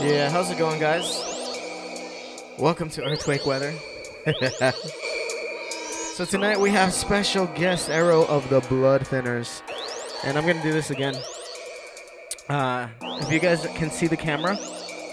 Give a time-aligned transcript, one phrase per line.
[0.00, 1.20] Yeah, how's it going, guys?
[2.58, 3.74] Welcome to Earthquake Weather.
[6.14, 9.60] so tonight we have special guest Aero of the BloodThinnerz,
[10.24, 11.14] and I'm gonna do this again.
[12.48, 14.56] Uh, if you guys can see the camera,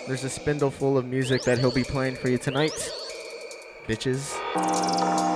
[0.08, 2.72] there's a spindle full of music that he'll be playing for you tonight,
[3.86, 5.31] bitches.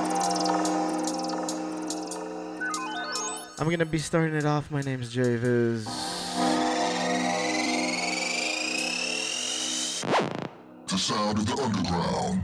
[3.58, 4.70] I'm gonna be starting it off.
[4.70, 5.86] My name's Jerry Viz.
[10.88, 12.44] The sound of the underground.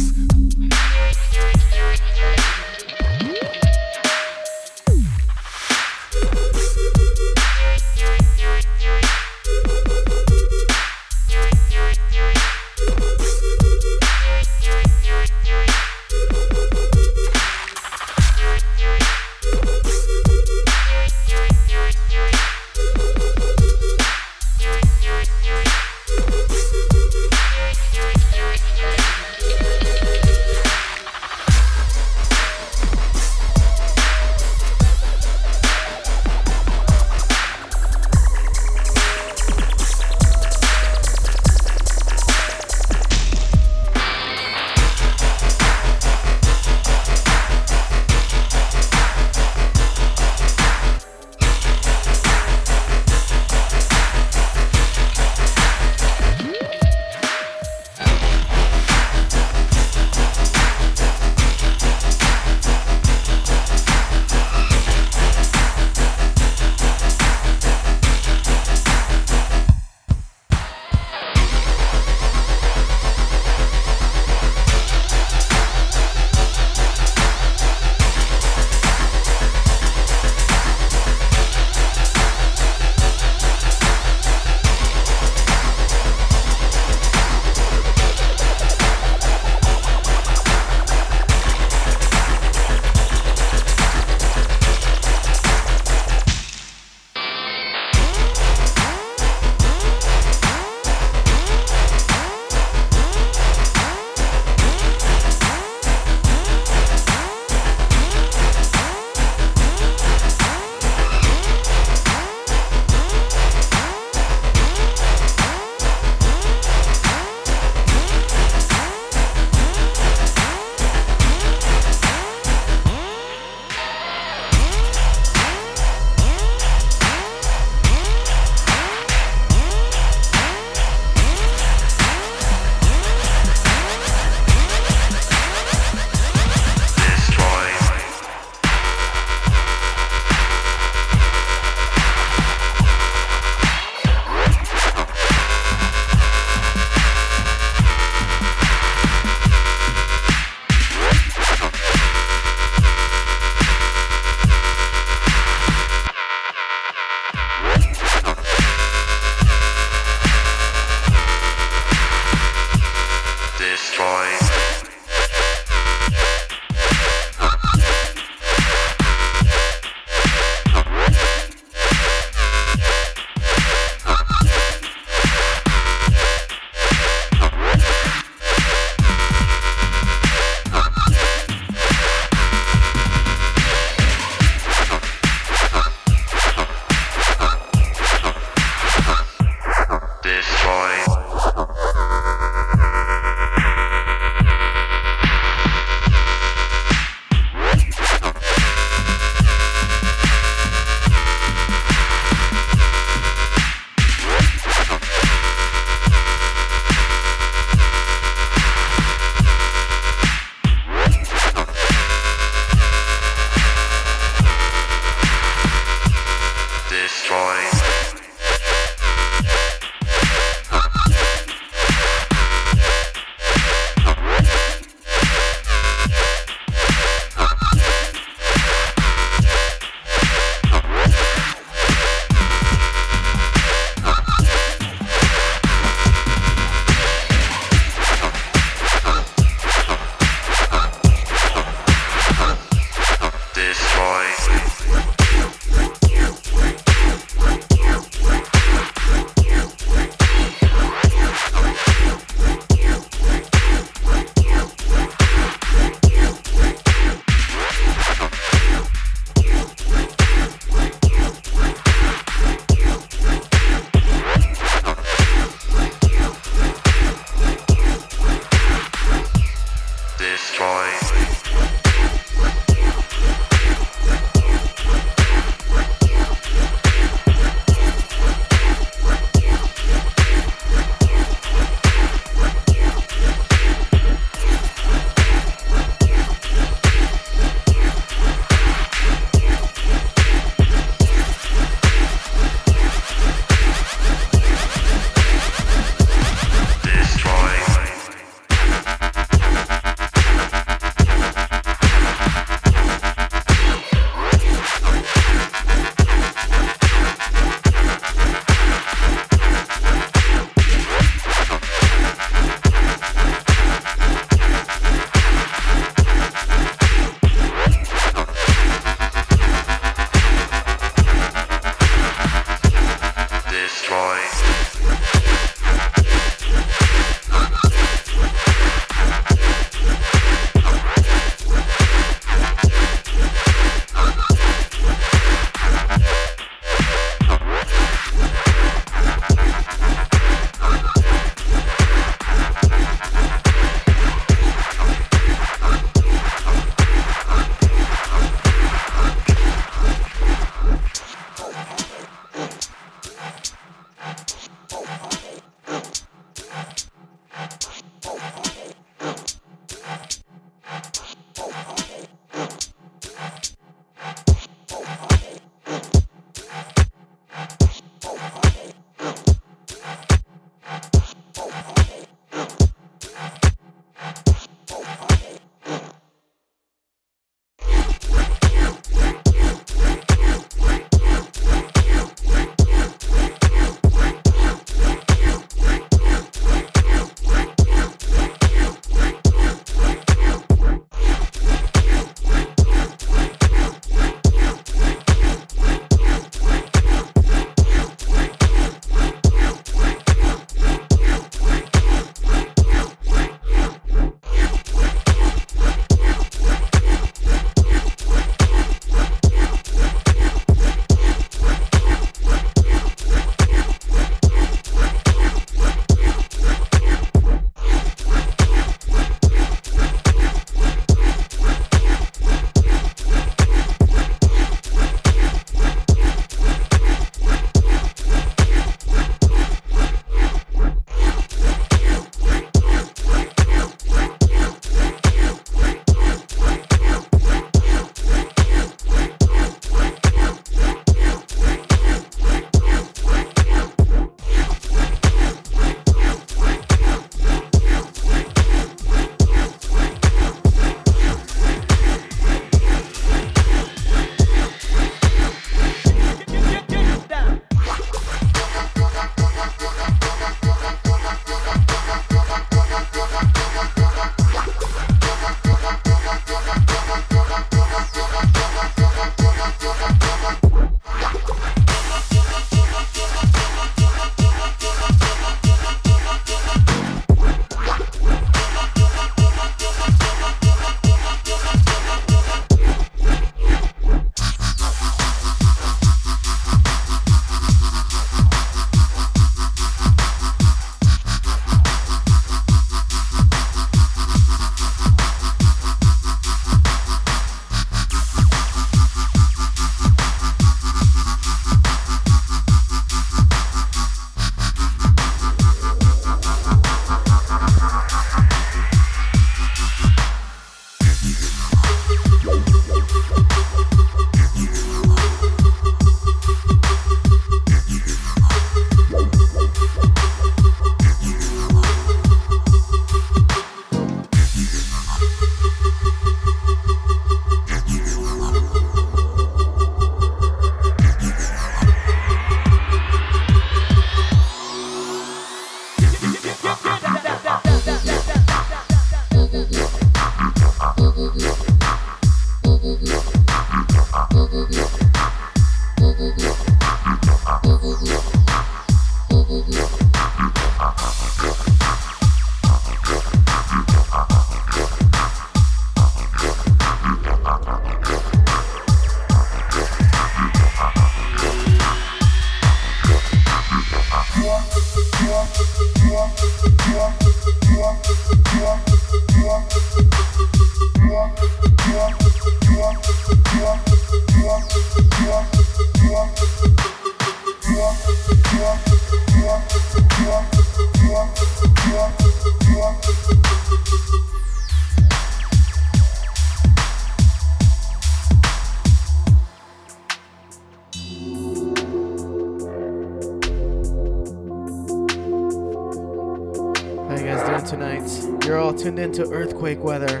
[599.02, 600.00] Into Earthquake Weather.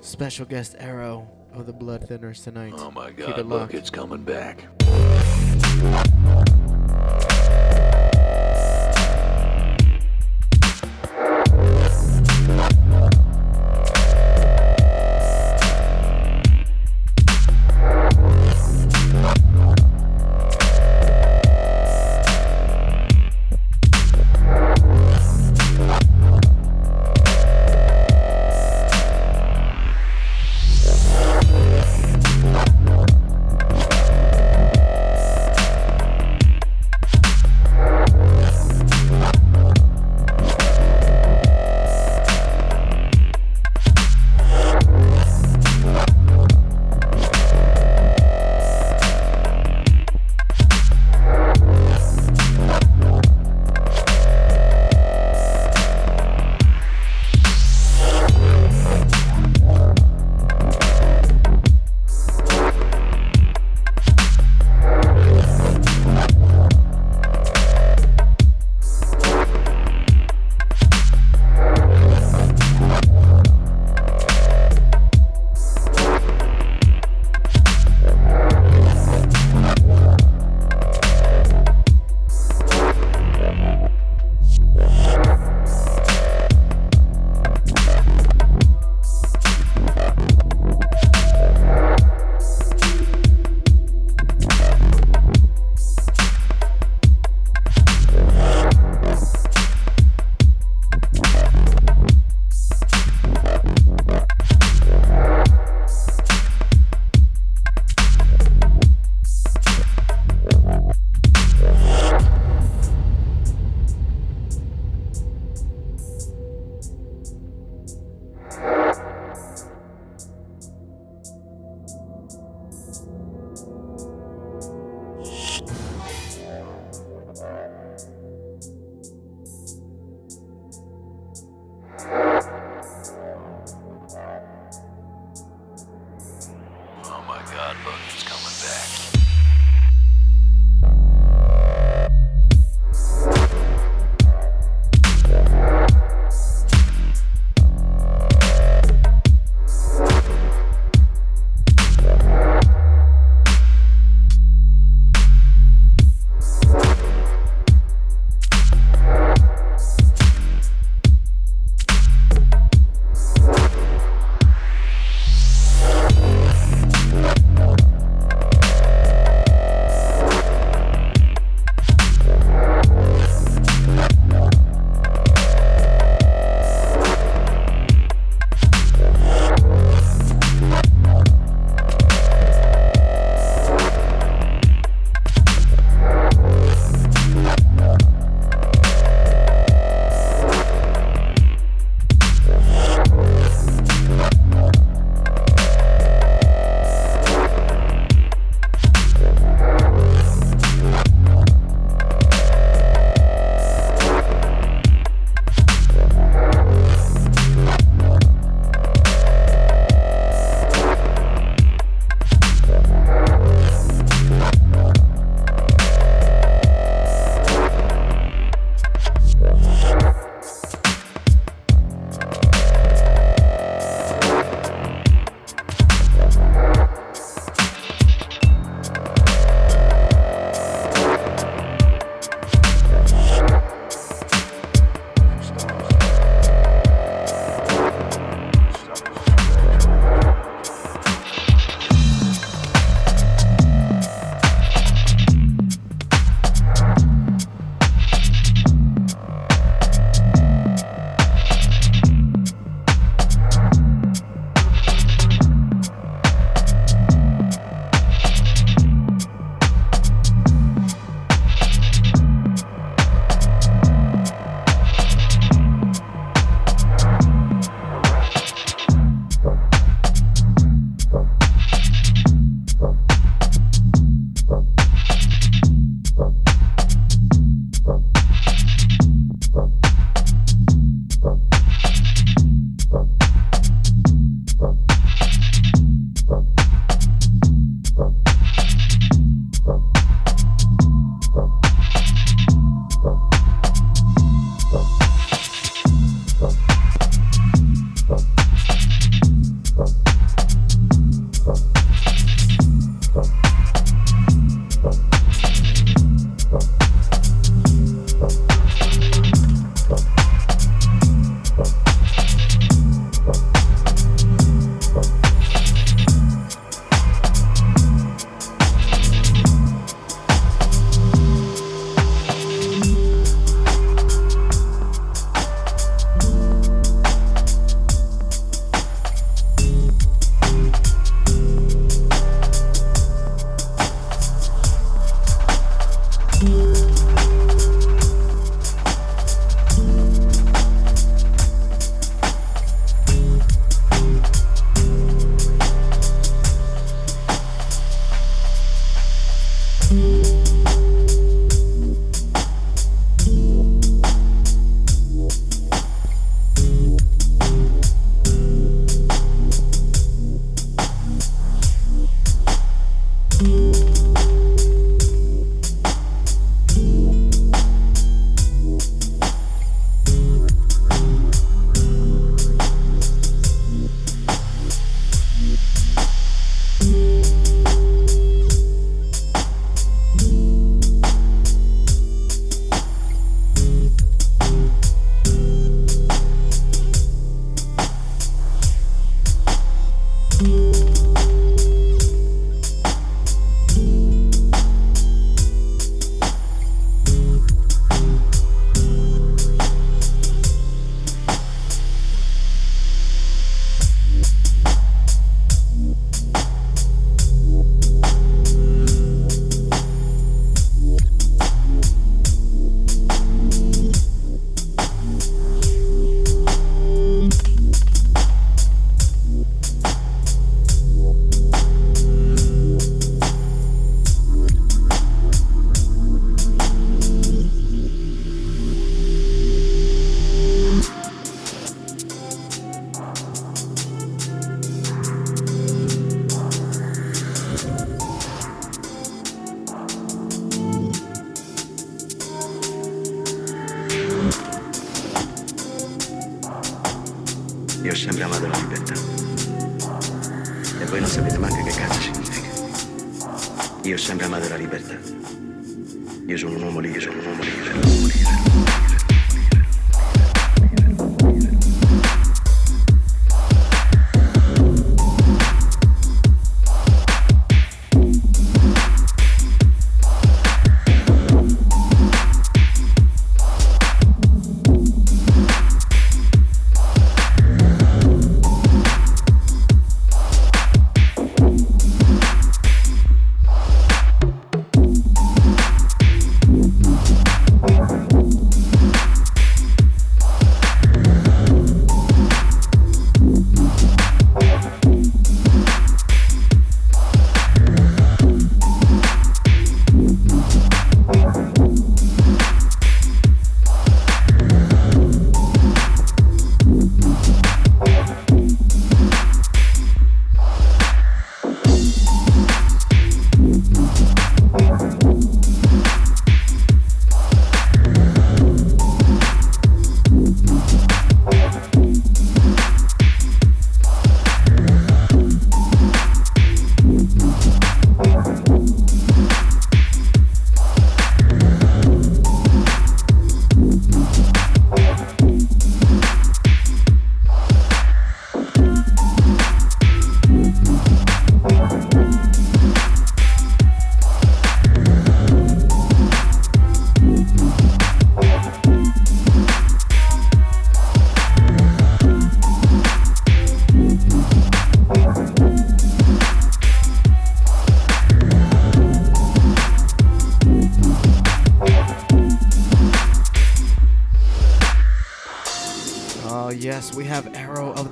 [0.00, 2.72] Special guest Aero of the BloodThinnerz tonight.
[2.76, 3.74] Oh my Keep god, it look, locked.
[3.74, 4.64] it's coming back.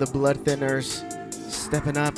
[0.07, 2.17] The BloodThinnerz stepping up.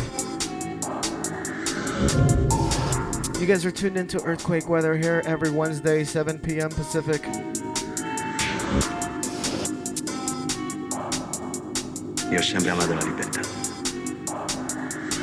[3.40, 6.70] You guys are tuned into Earthquake Weather here every Wednesday, 7 p.m.
[6.70, 7.24] Pacific.
[12.30, 13.40] Io ho sempre amato la libertà.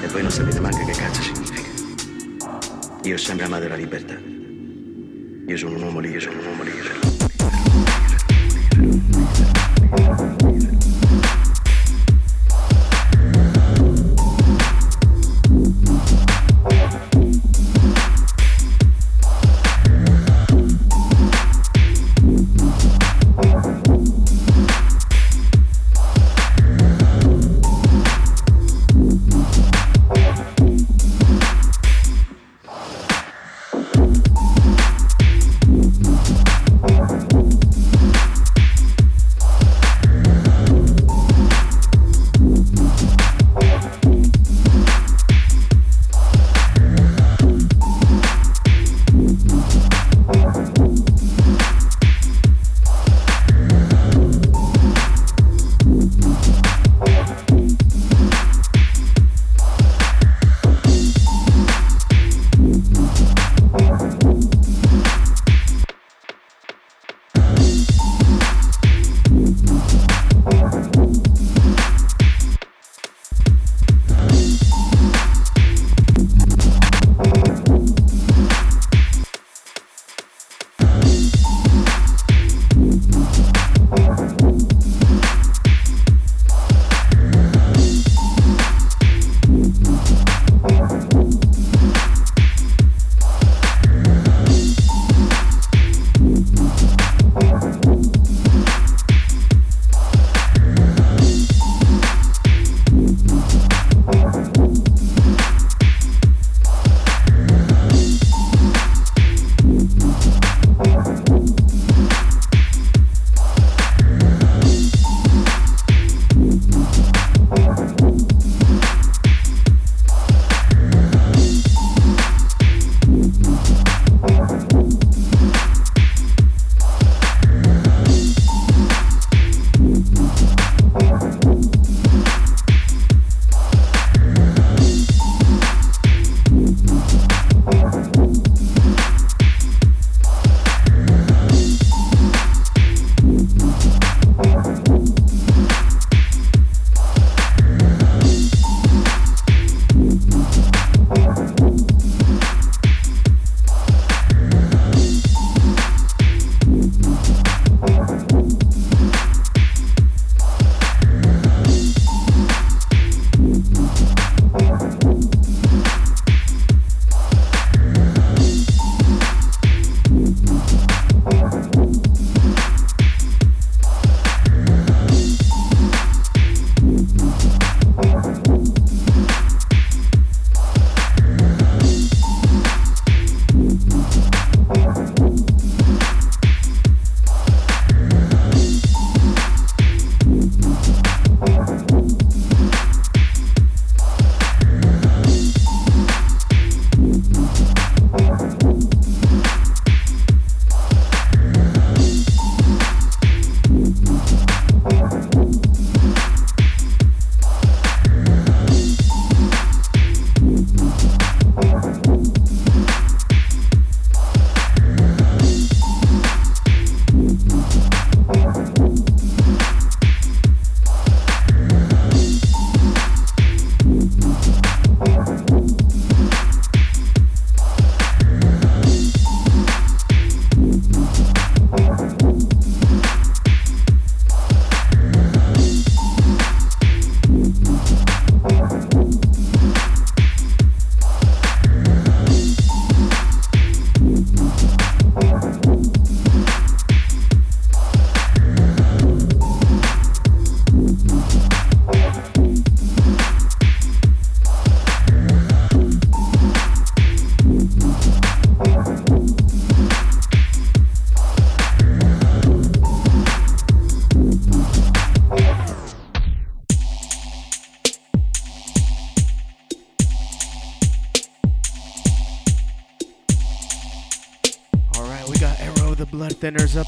[0.02, 1.70] E voi non sapete che cazzo significa.
[3.04, 4.16] Io ho sempre amato la libertà.
[5.48, 7.05] Io sono un uomo sono un uomo.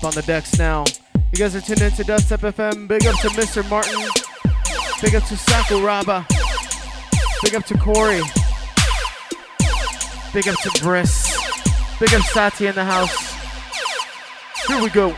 [0.07, 0.85] On the decks now.
[1.33, 2.87] You guys are tuned into Dubstep FM.
[2.87, 3.69] Big up to Mr.
[3.69, 3.99] Martin.
[5.01, 6.25] Big up to Sakuraba.
[7.43, 8.21] Big up to Corey.
[10.33, 11.35] Big up to Briss.
[11.99, 13.35] Big up Sati in the house.
[14.67, 15.13] Here we go.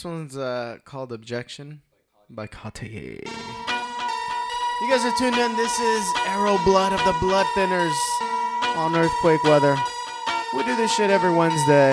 [0.00, 1.82] This one's uh, called Objection
[2.30, 3.28] by Kate.
[3.28, 5.54] You guys are tuned in.
[5.58, 7.92] This is Aero Blood of the Blood Thinners
[8.78, 9.76] on Earthquake Weather.
[10.56, 11.92] We do this shit every Wednesday.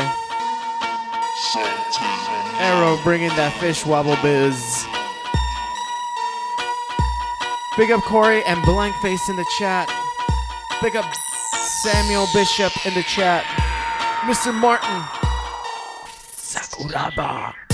[2.61, 4.55] Aero bringing that fish wobble biz.
[7.75, 9.89] Big up Corey and Blank Face in the chat.
[10.81, 11.13] Big up
[11.83, 13.43] Samuel Bishop in the chat.
[14.23, 14.53] Mr.
[14.53, 15.03] Martin.
[16.37, 17.66] Sakuraba.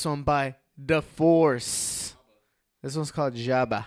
[0.00, 2.16] This one by The Force.
[2.82, 3.84] This one's called Jabba.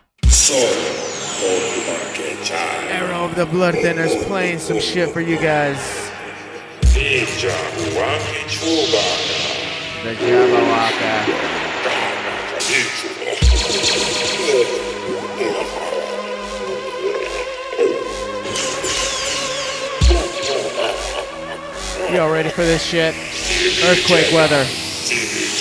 [2.91, 6.11] Aero of the BloodThinnerz playing some shit for you guys.
[6.83, 7.25] The
[10.21, 11.25] Jabba Waka.
[22.13, 23.15] Y'all ready for this shit?
[23.83, 24.63] Earthquake weather.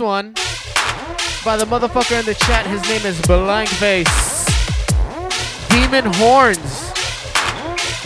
[0.00, 0.34] One
[1.44, 2.66] by the motherfucker in the chat.
[2.66, 4.46] His name is Blank Face.
[5.68, 6.92] Demon Horns.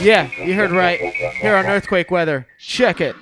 [0.01, 0.99] Yeah, you heard right.
[1.35, 2.47] Here on Earthquake Weather.
[2.59, 3.17] Check it.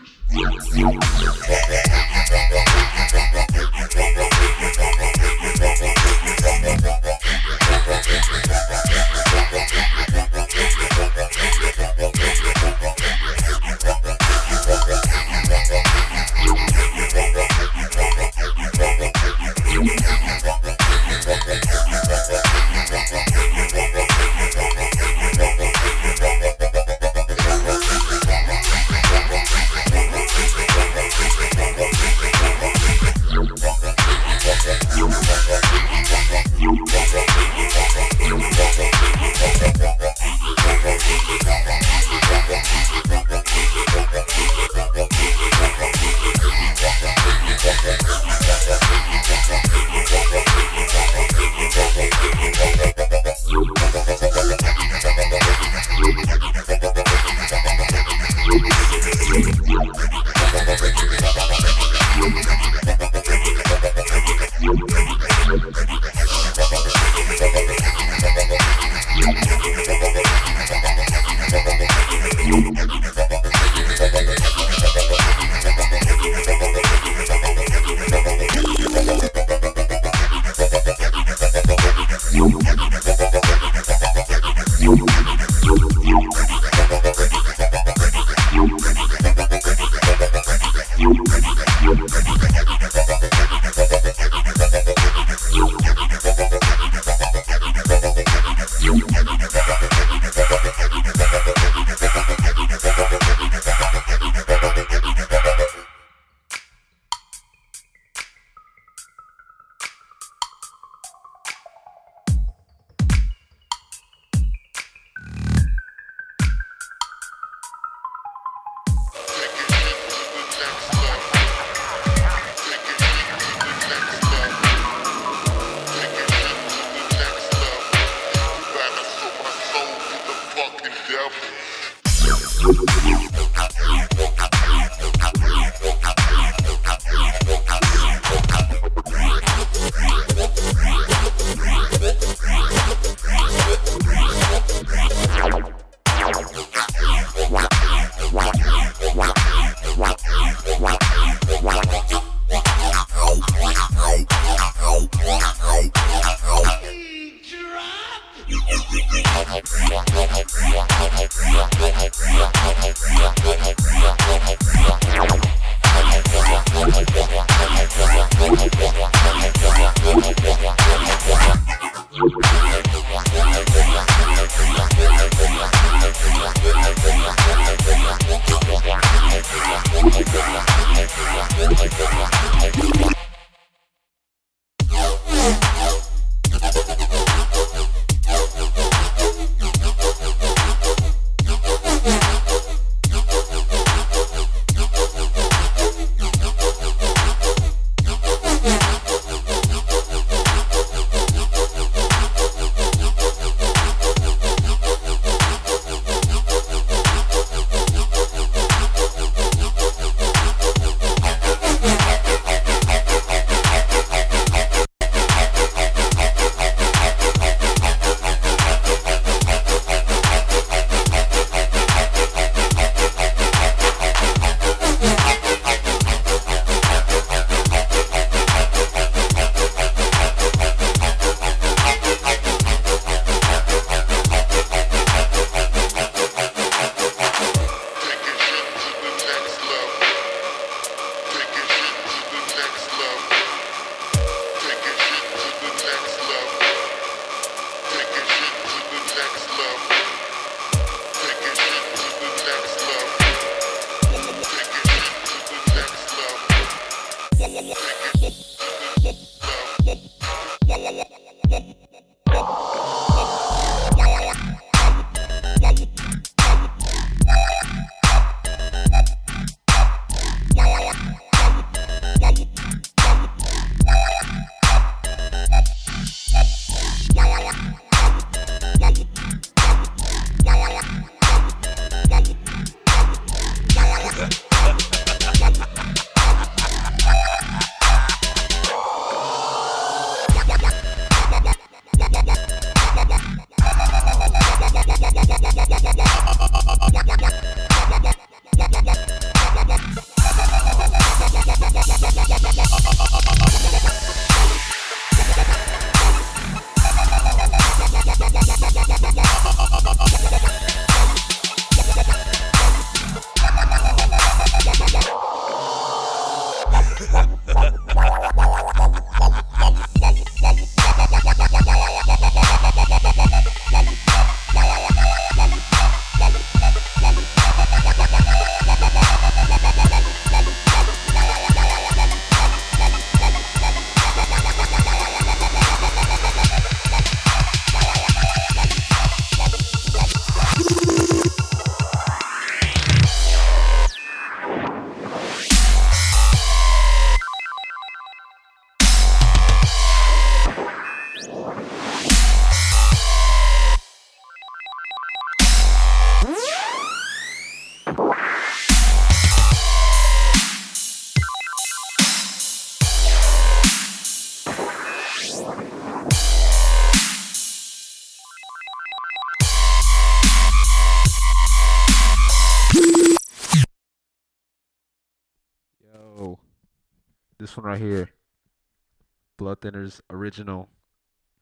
[379.61, 380.69] Thinners original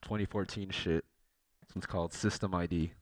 [0.02, 1.04] 2014 shit.
[1.60, 2.92] This one's called System ID.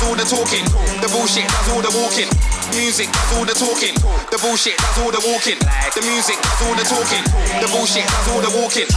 [0.00, 0.64] Does all the talking.
[1.04, 2.28] The bullshit does all the walking.
[2.72, 3.94] Music does all the talking.
[4.32, 5.60] The bullshit does all the walking.
[5.92, 7.24] The music does all the talking.
[7.60, 8.88] The bullshit does all the walking.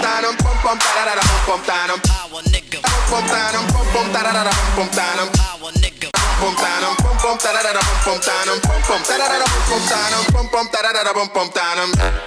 [0.00, 2.00] Da dum bum bum da da da da bum bum da dum.
[3.10, 5.28] Bum da dum bum bum da da da da bum bum da dum.
[6.40, 8.58] Bum da dum bum bum da da da da da dum.
[8.64, 10.24] Bum bum da da da da da dum.
[10.32, 11.64] Bum bum da da da da bum bum da.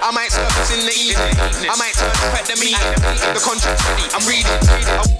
[0.06, 1.34] I might surface in the evening.
[1.66, 3.02] I might turn up at the meeting.
[3.34, 4.06] The contract's ready.
[4.14, 5.17] I'm reading.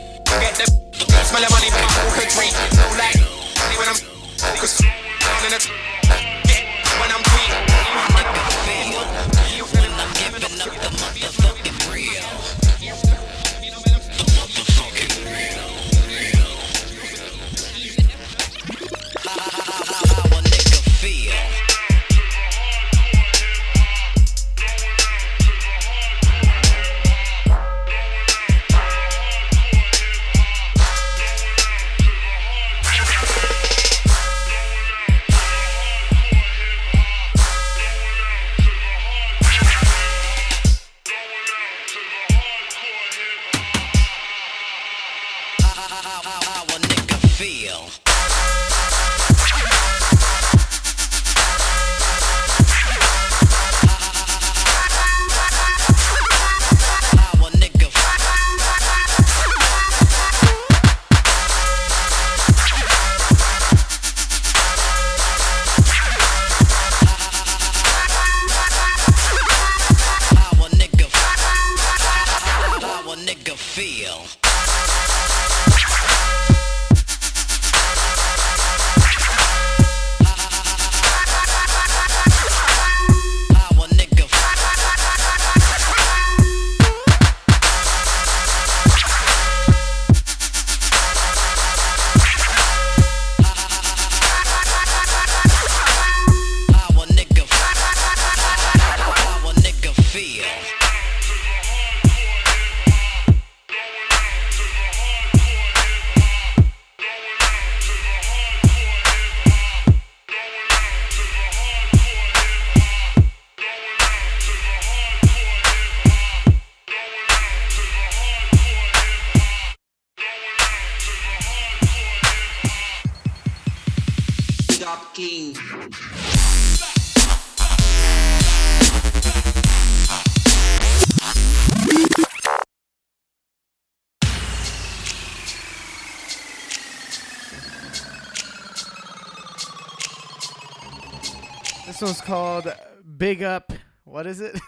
[142.09, 142.75] One's called
[143.19, 143.71] Big Up.
[144.05, 144.59] What is it?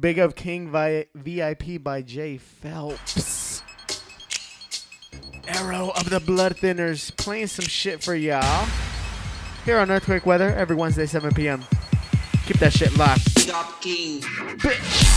[0.00, 3.62] Big Up King vi- VIP by Jay Phelps.
[5.46, 8.66] Aero of the BloodThinnerz playing some shit for y'all.
[9.64, 11.62] Here on Earthquake Weather every Wednesday, 7 p.m.
[12.46, 13.32] Keep that shit locked.
[13.36, 14.20] Big up King.
[14.20, 15.09] Bitch.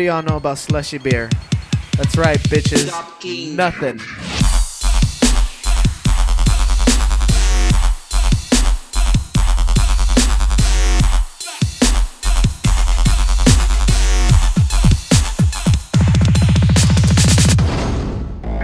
[0.00, 1.28] Do y'all know about slushy beer?
[1.98, 2.88] That's right, bitches.
[3.54, 3.98] Nothing.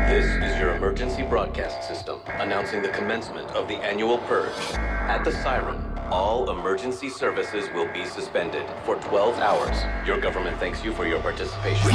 [0.08, 4.54] This is your emergency broadcast system announcing the commencement of the annual purge.
[4.74, 5.85] At the siren,
[6.16, 9.76] all emergency services will be suspended for 12 hours.
[10.06, 11.90] Your government thanks you for your participation.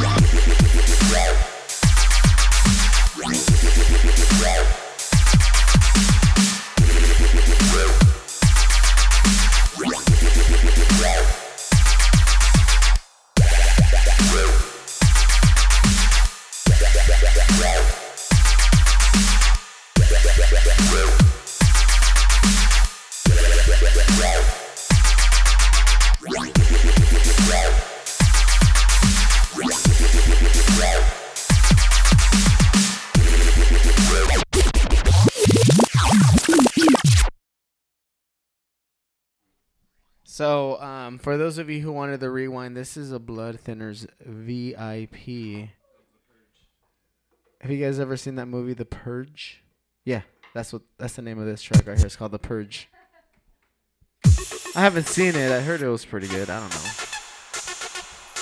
[41.32, 45.70] For those of you who wanted the rewind, this is a BloodThinnerz VIP.
[47.62, 49.64] Have you guys ever seen that movie, The Purge?
[50.04, 52.06] Yeah, that's what that's the name of this track right here.
[52.06, 52.90] It's called The Purge.
[54.76, 55.54] I haven't seen it.
[55.54, 56.50] I heard it was pretty good.
[56.50, 56.92] I don't know.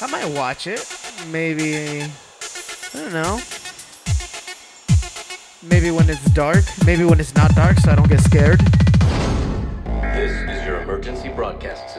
[0.02, 0.84] I might watch it.
[1.32, 2.02] Maybe.
[2.02, 2.10] I
[2.95, 3.40] don't know.
[5.61, 6.66] Maybe when it's dark.
[6.88, 8.61] Maybe when it's not dark, so I don't get scared.
[10.16, 11.99] This is your emergency broadcast system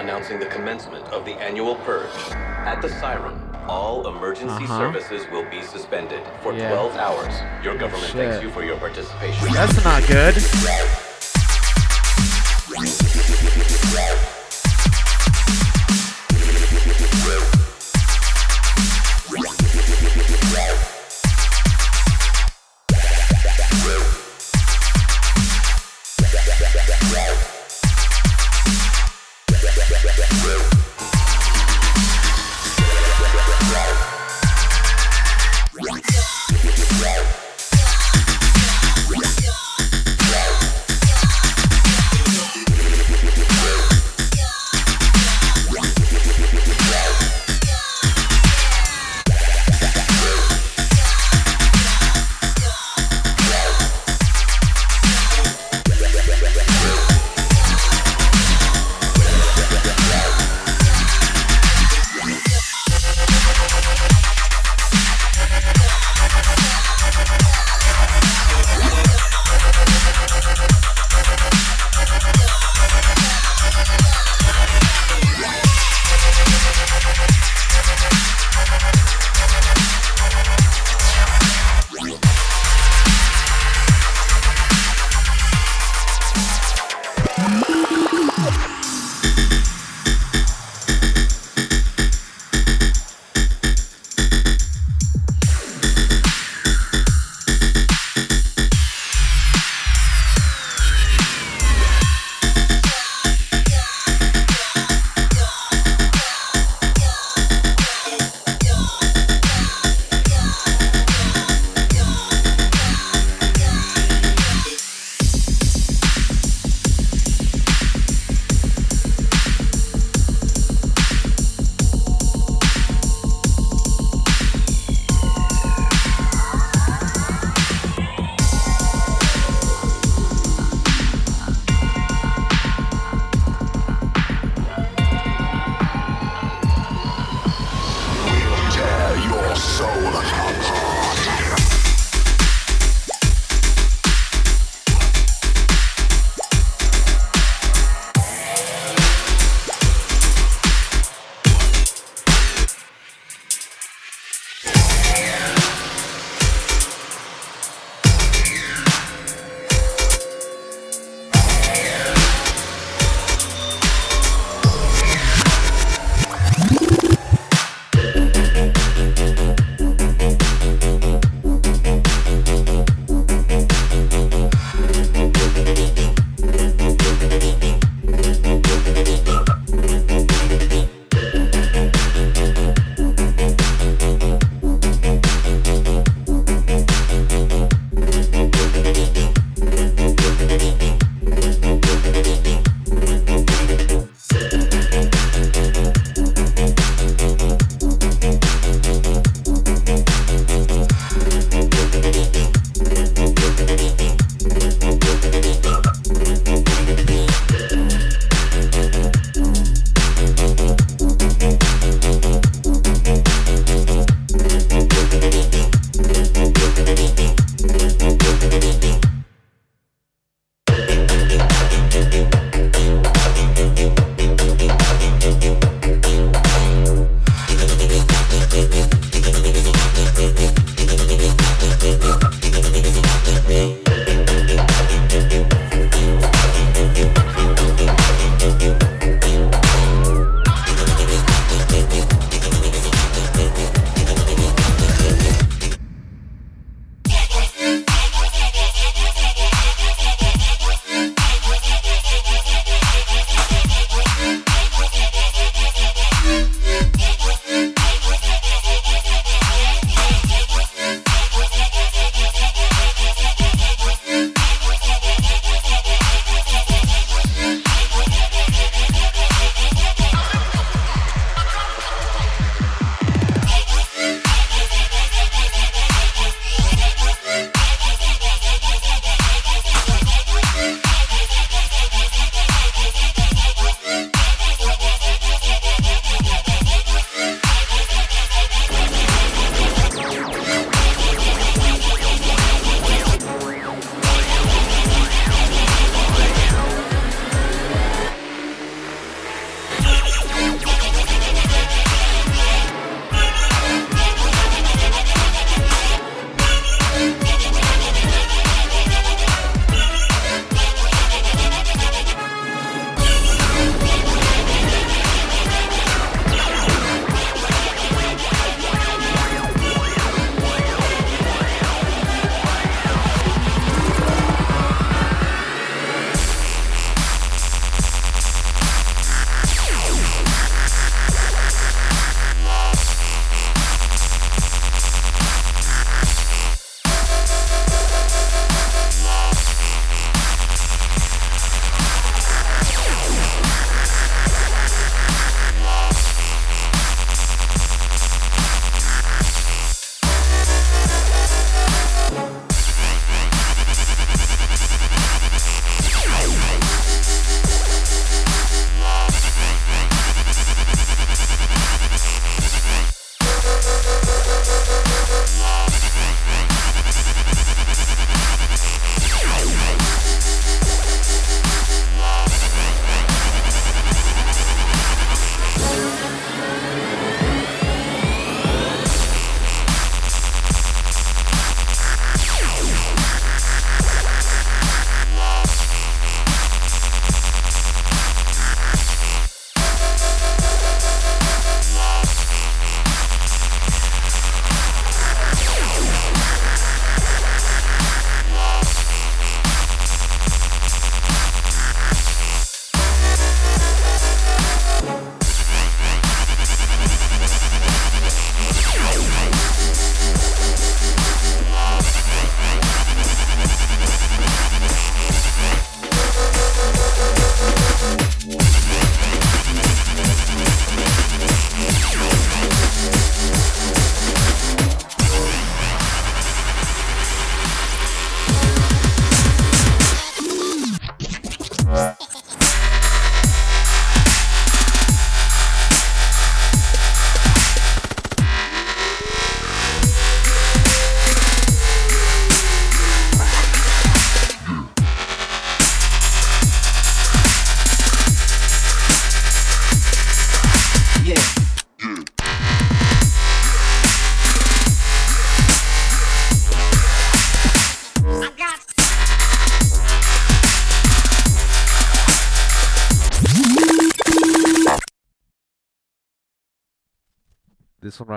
[0.00, 2.10] announcing the commencement of the annual purge.
[2.32, 4.78] At the siren, all emergency Uh-huh.
[4.78, 6.70] services will be suspended for Yeah.
[6.70, 7.34] 12 hours.
[7.62, 9.52] Your government thanks you for your participation.
[9.52, 10.36] That's not good.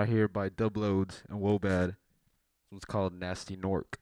[0.04, 1.86] Right here by Dubloads and Wobad.
[1.86, 1.96] This
[2.70, 3.98] one's called Nasty Nork.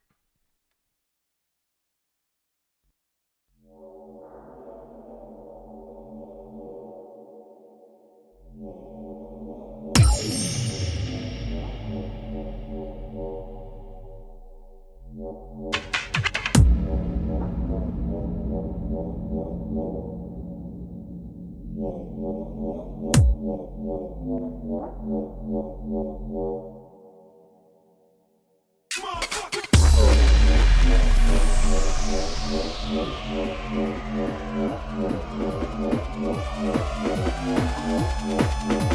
[38.62, 38.91] You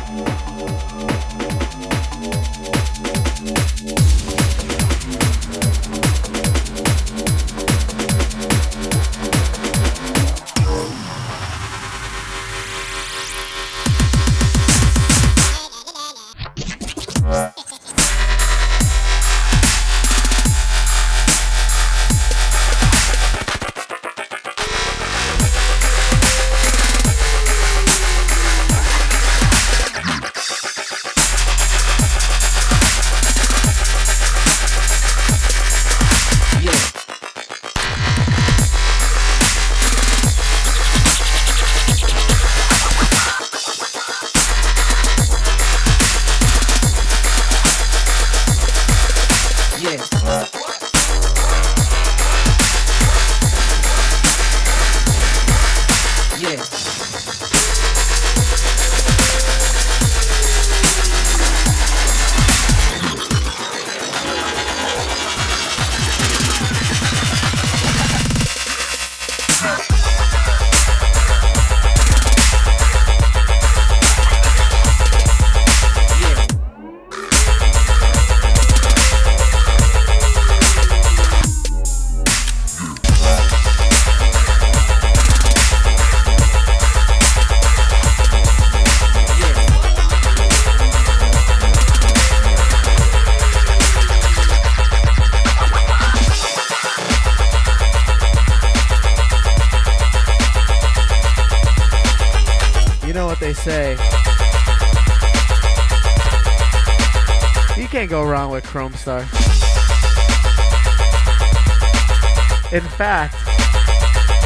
[112.74, 113.36] In fact,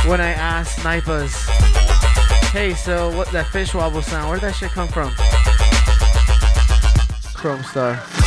[0.08, 1.34] when I asked Snipers,
[2.52, 5.12] hey, so what that fish wobble sound, where'd that shit come from?
[7.34, 8.21] Chrome Star.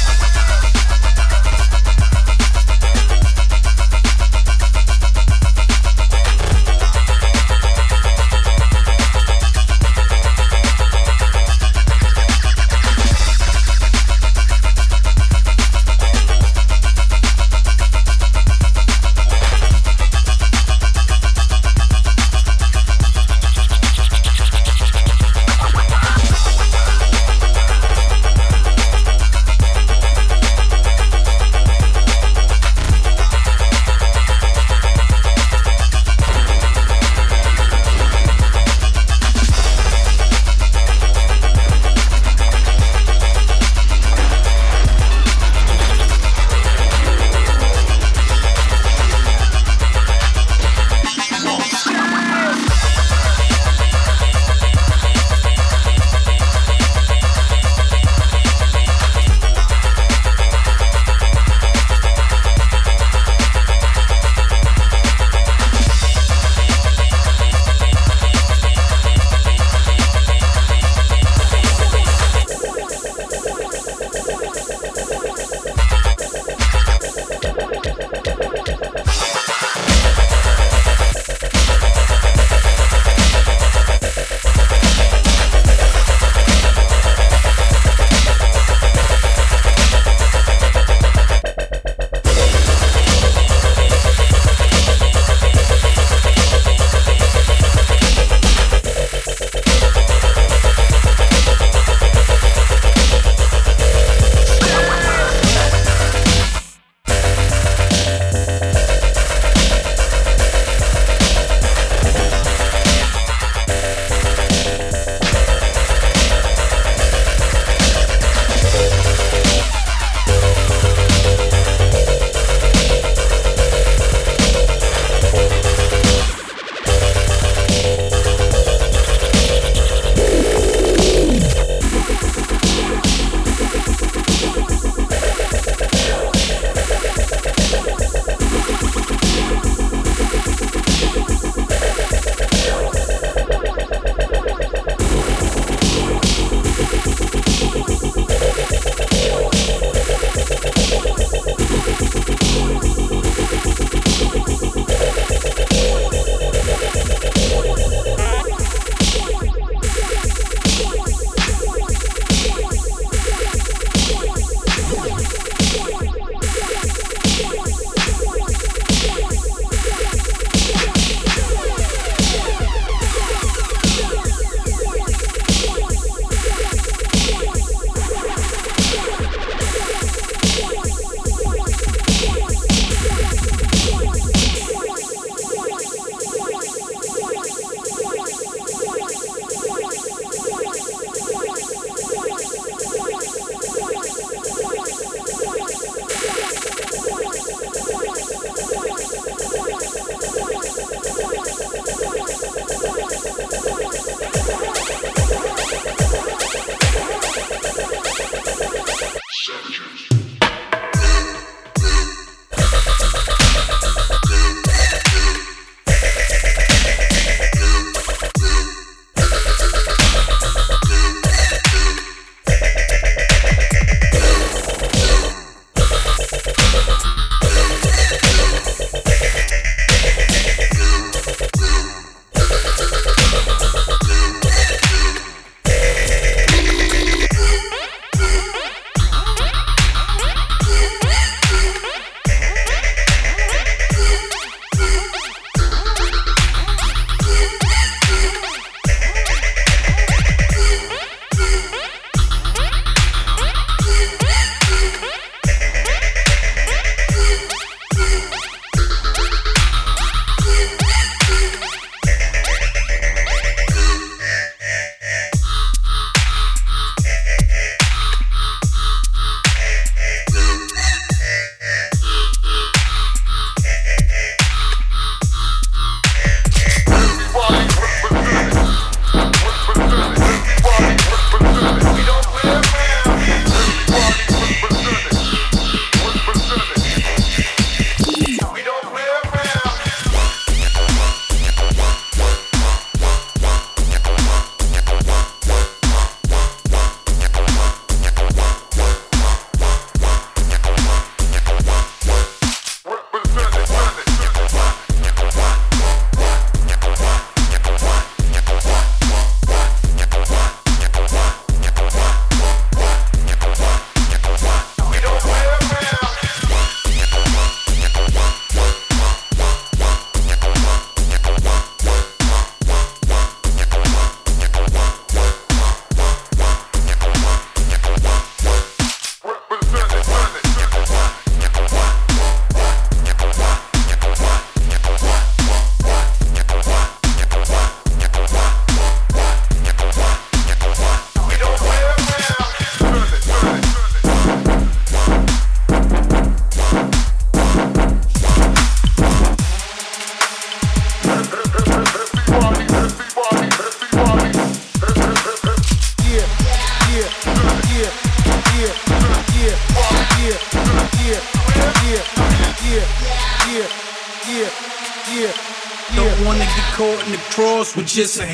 [367.94, 368.33] just say.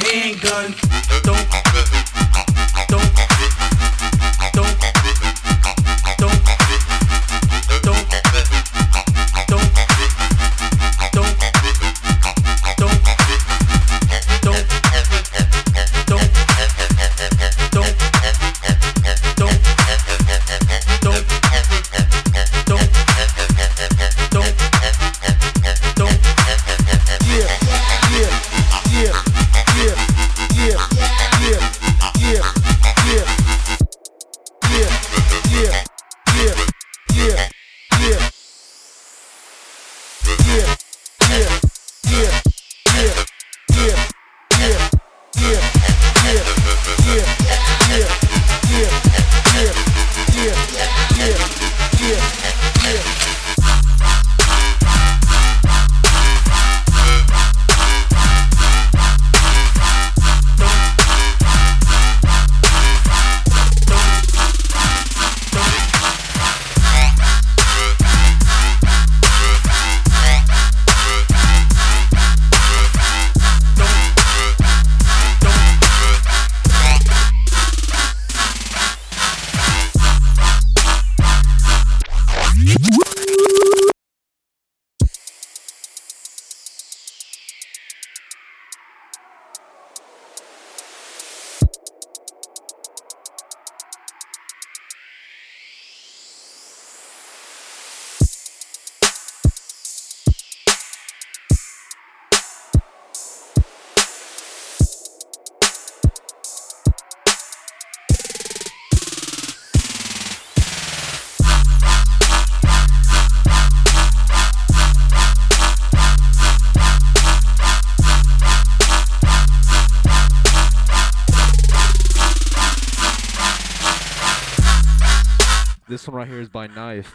[126.53, 127.13] By Knife,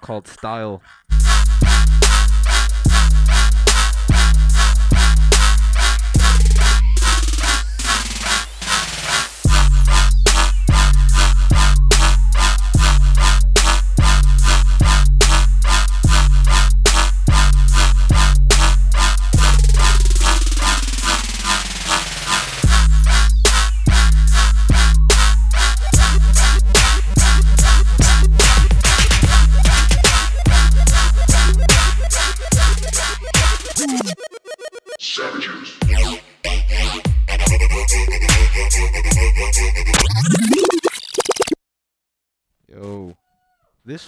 [0.00, 0.82] called Style.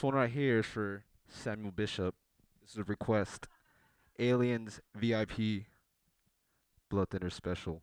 [0.00, 2.14] This one right here is for Samuel Bishop.
[2.62, 3.48] This is a request.
[4.18, 5.66] Aliens VIP
[6.88, 7.82] Blood Thinner Special.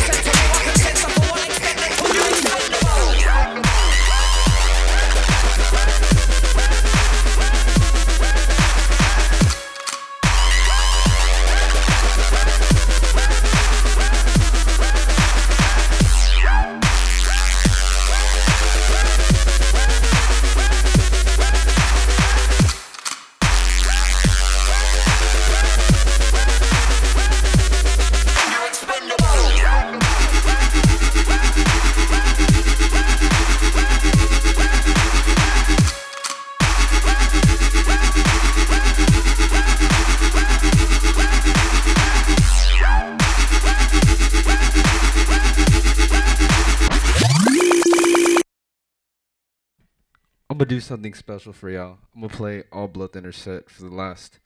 [50.91, 51.99] something special for y'all.
[52.13, 54.39] I'm gonna play all Blood Thinner set for the last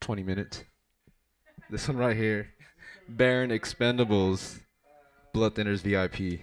[0.00, 0.64] 20 minutes.
[1.68, 2.54] This one right here,
[3.06, 4.60] Baron Expendables,
[5.34, 6.40] BloodThinnerz VIP.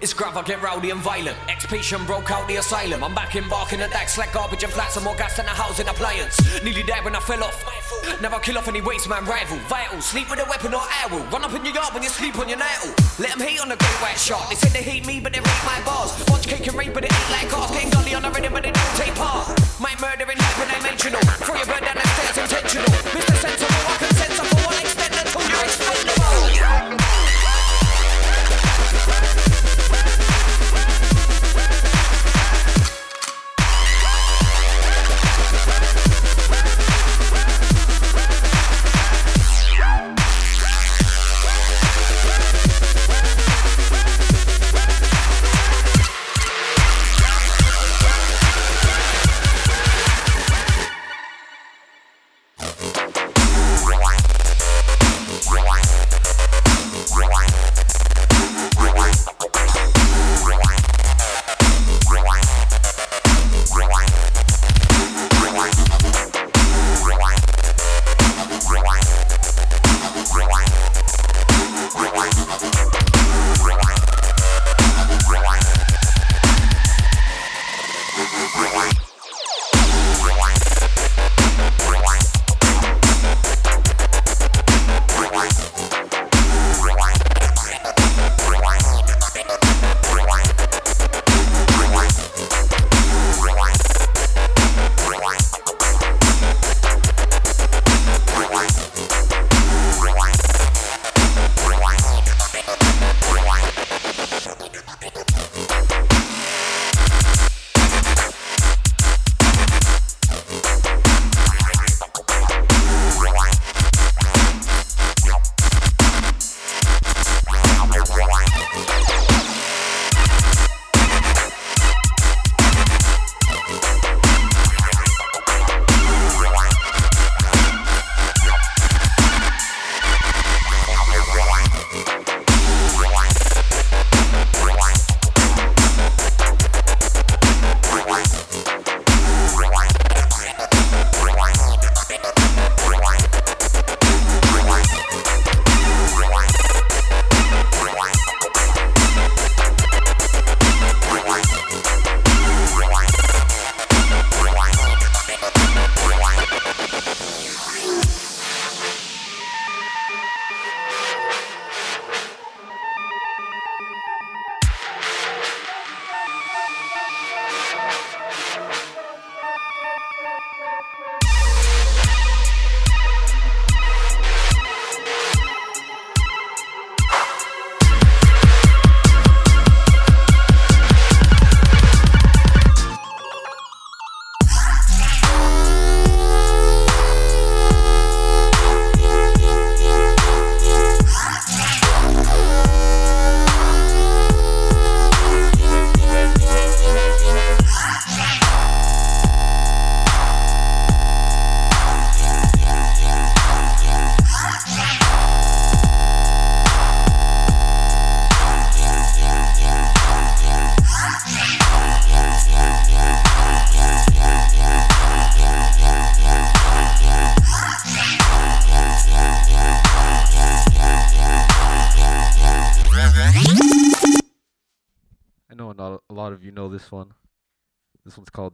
[0.00, 1.36] It's grav, I get rowdy and violent.
[1.46, 3.04] Ex-patient broke out the asylum.
[3.04, 5.44] I'm back in bark in the decks like garbage and flats and more gas than
[5.44, 6.40] a housing appliance.
[6.64, 7.60] Nearly there when I fell off.
[8.22, 9.58] Never kill off any waste man rival.
[9.68, 11.20] Vital, sleep with a weapon or arrow.
[11.28, 12.94] Run up in your yard when you sleep on your nail.
[13.18, 14.48] Let them hate on the great white shark.
[14.48, 16.16] They say they hate me, but they rate my bars.
[16.28, 17.70] Watch cake and rape, but it ain't like ours.
[17.70, 19.52] Getting gully on the rhythm, but they don't take part.
[19.78, 21.20] Might murder in life when dimensional.
[21.44, 22.88] Throw your bird down the stairs intentional.
[23.12, 23.36] Mr.
[23.36, 23.69] Sensible,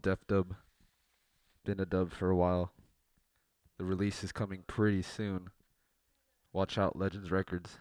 [0.06, 0.54] Def Dub.
[1.64, 2.70] Been a dub for a while.
[3.76, 5.48] The release is coming pretty soon.
[6.52, 7.78] Watch out, Legends Records.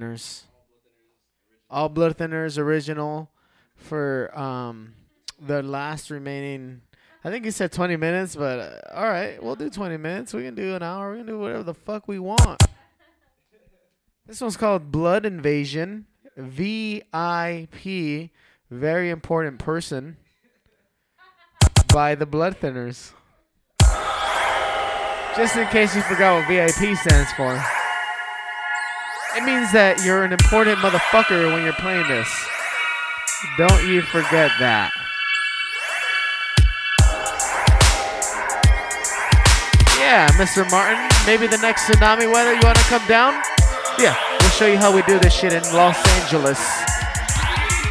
[0.00, 0.42] Thinners.
[1.68, 3.30] All BloodThinnerz original
[3.76, 4.94] for um
[5.40, 6.82] the last remaining.
[7.22, 10.32] I think he said 20 minutes, but uh, all right, we'll do 20 minutes.
[10.32, 11.12] We can do an hour.
[11.12, 12.62] We can do whatever the fuck we want.
[14.26, 16.06] This one's called Blood Invasion.
[16.36, 18.30] VIP,
[18.70, 20.16] very important person,
[21.92, 23.12] by the BloodThinnerz.
[25.36, 27.79] Just in case you forgot what VIP stands for.
[29.36, 32.28] It means that you're an important motherfucker when you're playing this.
[33.56, 34.90] Don't you forget that.
[39.96, 40.68] Yeah, Mr.
[40.72, 43.40] Martin, maybe the next tsunami weather you want to come down?
[43.98, 46.58] Yeah, we'll show you how we do this shit in Los Angeles.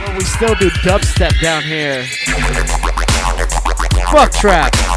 [0.01, 2.03] Well, we still do dubstep down here.
[4.11, 4.88] Fuck trap.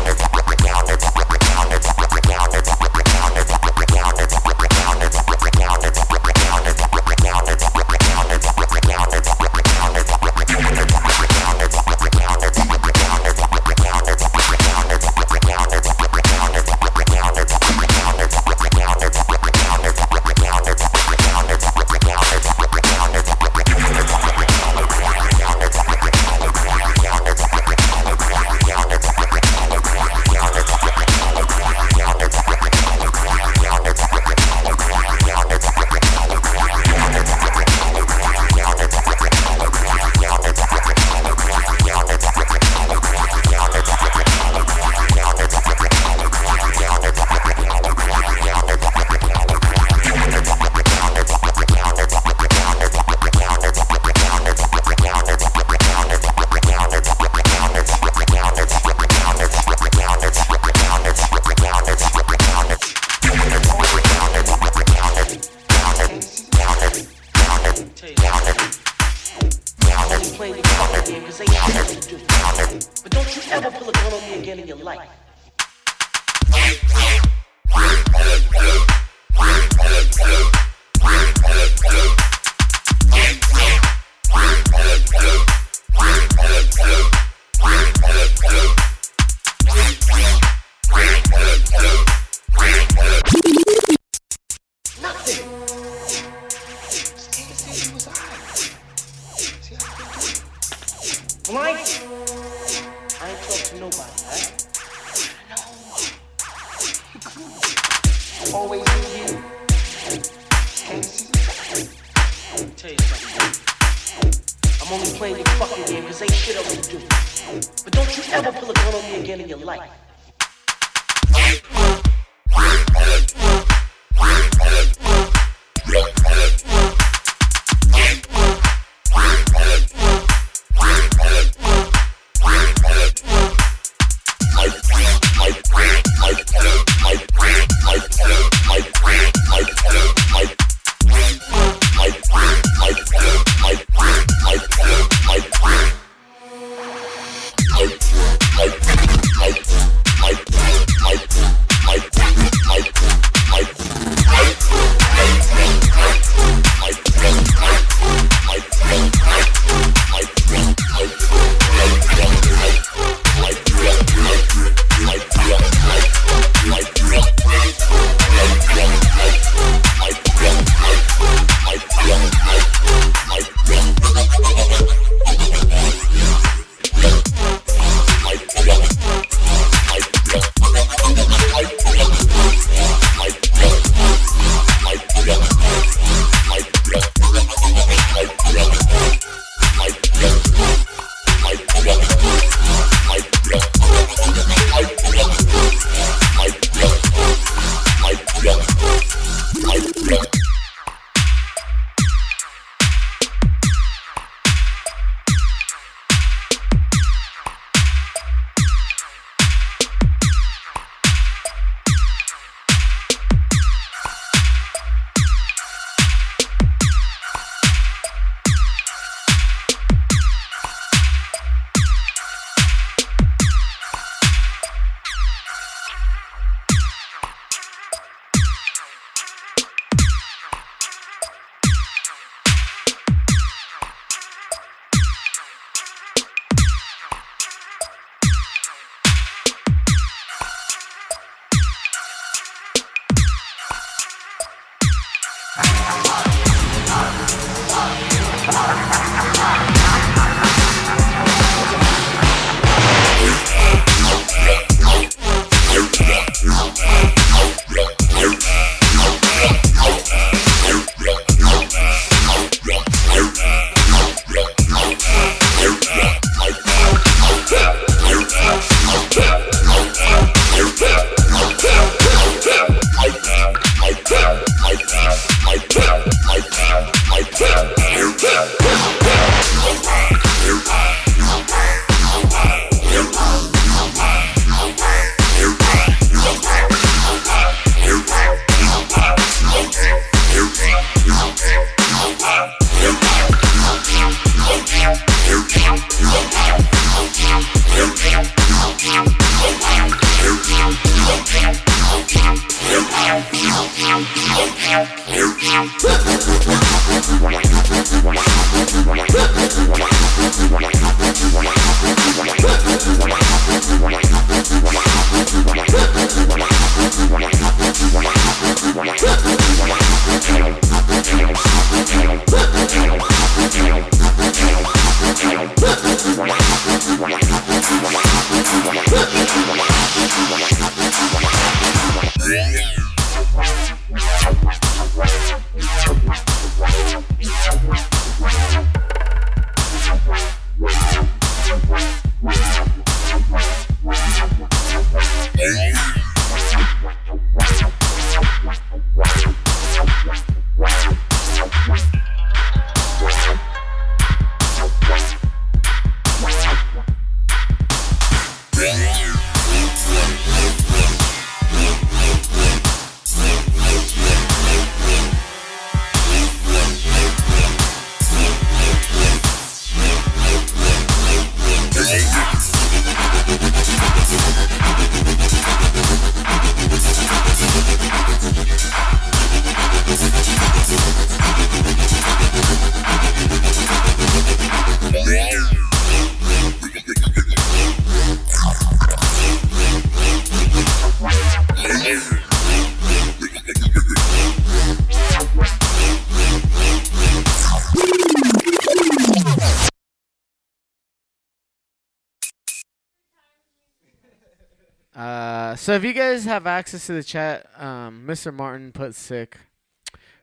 [405.62, 408.34] So if you guys have access to the chat, um, Mr.
[408.34, 409.36] Martin put sick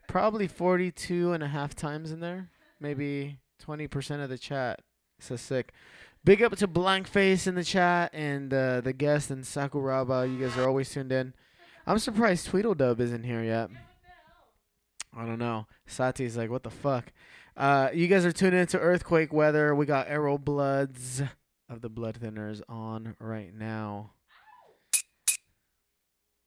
[0.06, 2.50] probably 42 and a half times in there.
[2.78, 4.82] Maybe 20% of the chat
[5.18, 5.72] says sick.
[6.26, 10.30] Big up to Blankface in the chat and uh, the guest and Sakuraba.
[10.30, 11.34] You guys are always tuned in.
[11.88, 13.70] I'm surprised Tweedledub isn't here yet.
[15.16, 15.68] I don't know.
[15.88, 17.14] Sati's like, what the fuck?
[17.56, 19.74] Uh, you guys are tuned into Earthquake Weather.
[19.74, 21.22] We got Aero Bloods
[21.70, 24.12] of the BloodThinnerz on right now.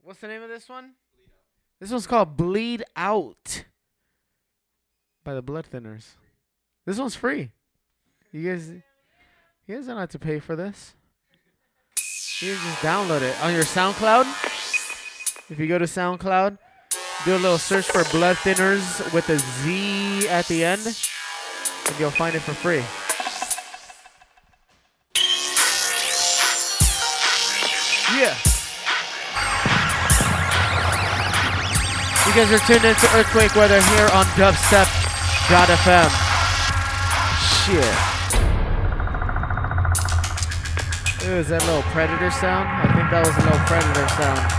[0.05, 0.95] What's the name of this one?
[1.79, 3.65] This one's called Bleed Out
[5.23, 6.07] by the BloodThinnerz.
[6.85, 7.51] This one's free.
[8.33, 8.83] You guys, you
[9.77, 10.95] guys don't have to pay for this.
[12.41, 14.25] You can just download it on your SoundCloud.
[15.49, 16.59] If you go to SoundCloud,
[17.25, 22.35] do a little search for BloodThinnerz with a Z at the end, and you'll find
[22.35, 22.83] it for free.
[28.21, 28.37] Yeah.
[32.33, 36.09] You guys are tuned into Earthquake Weather here on Dubstep.fm.
[37.61, 37.85] Shit.
[41.29, 42.71] Ooh, is that a little predator sound?
[42.71, 44.52] I think that was a little predator sound.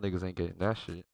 [0.00, 1.04] Y'all niggas ain't getting that shit.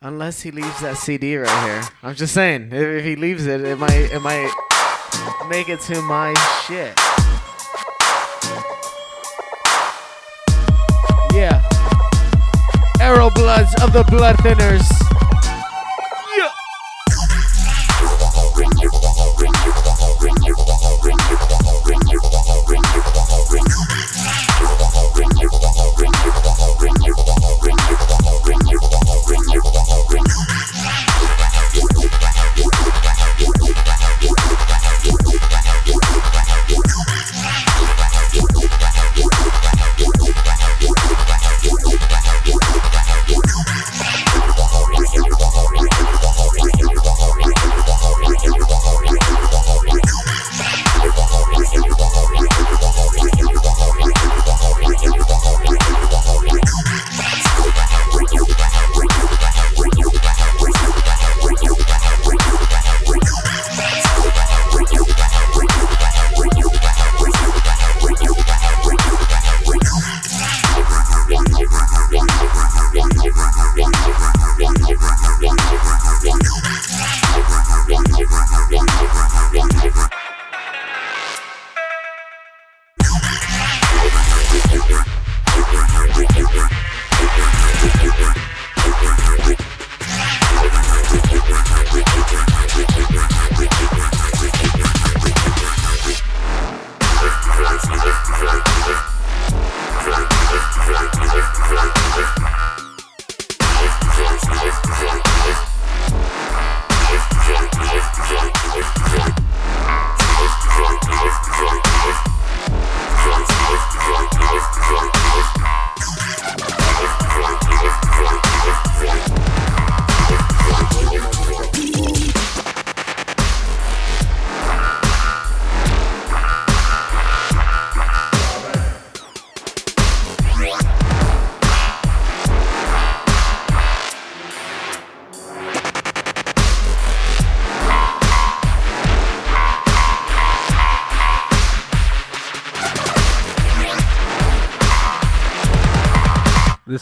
[0.00, 1.82] Unless he leaves that CD right here.
[2.02, 4.50] I'm just saying, if, if he leaves it, it might it might
[5.48, 6.34] make it to my
[6.66, 6.94] shit.
[11.32, 11.62] Yeah.
[13.00, 15.37] Aero Bloods of the BloodThinnerz.
[18.58, 18.88] This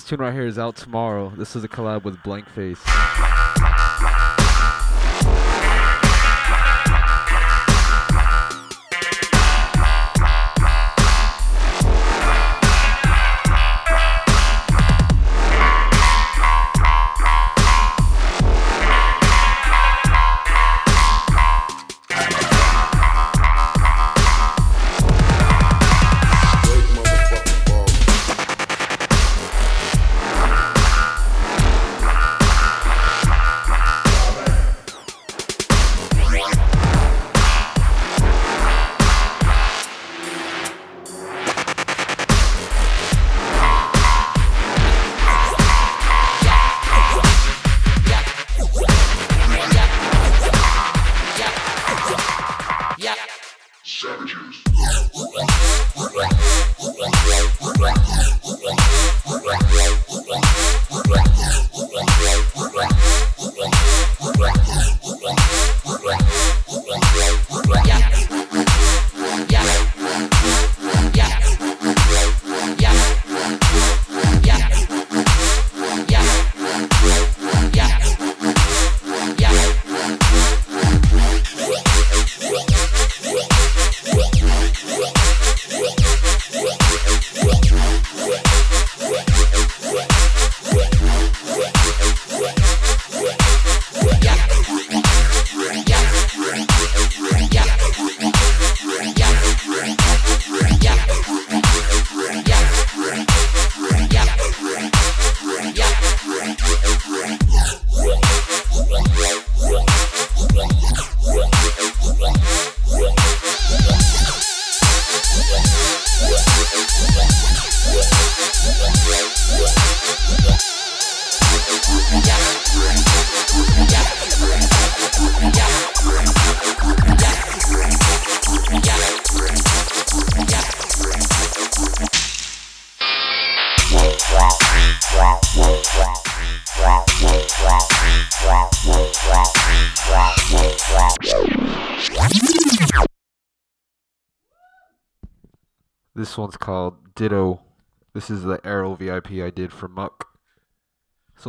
[0.06, 1.32] tune right here is out tomorrow.
[1.36, 2.46] This is a collab with Blank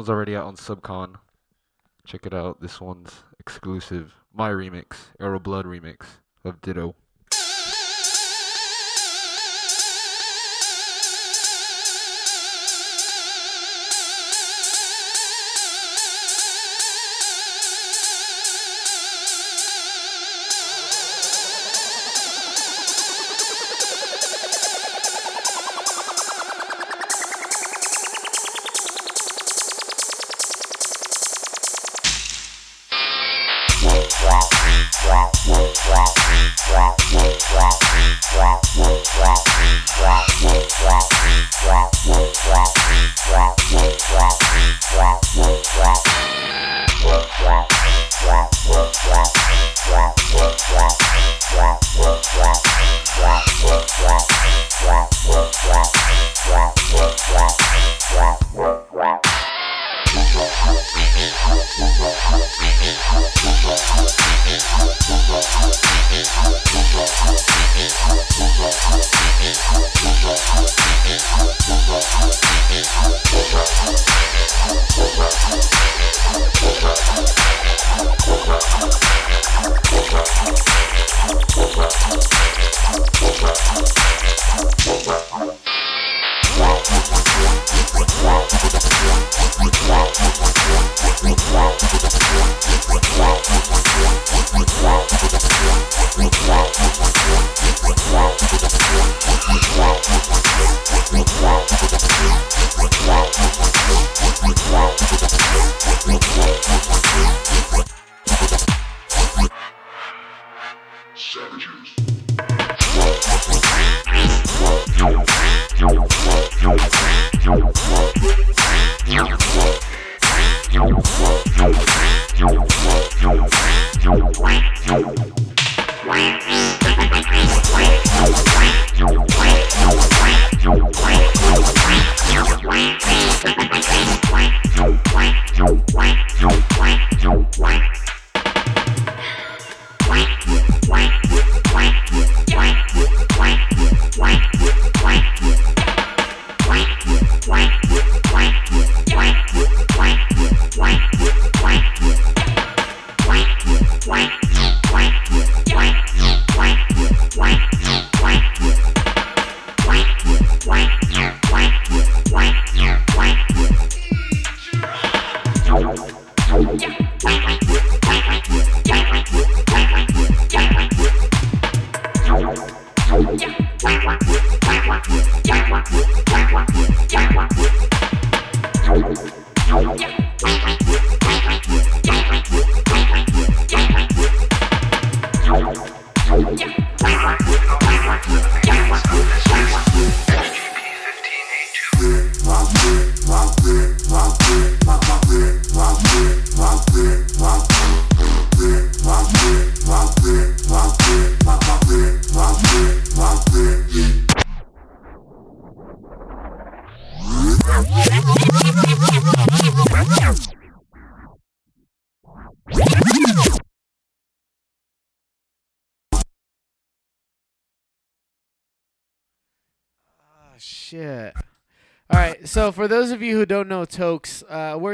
[0.08, 1.16] one's already out on Subcon.
[2.06, 2.62] Check it out.
[2.62, 4.14] This one's exclusive.
[4.34, 6.06] My remix, Aero Blood remix
[6.46, 6.96] of Ditto.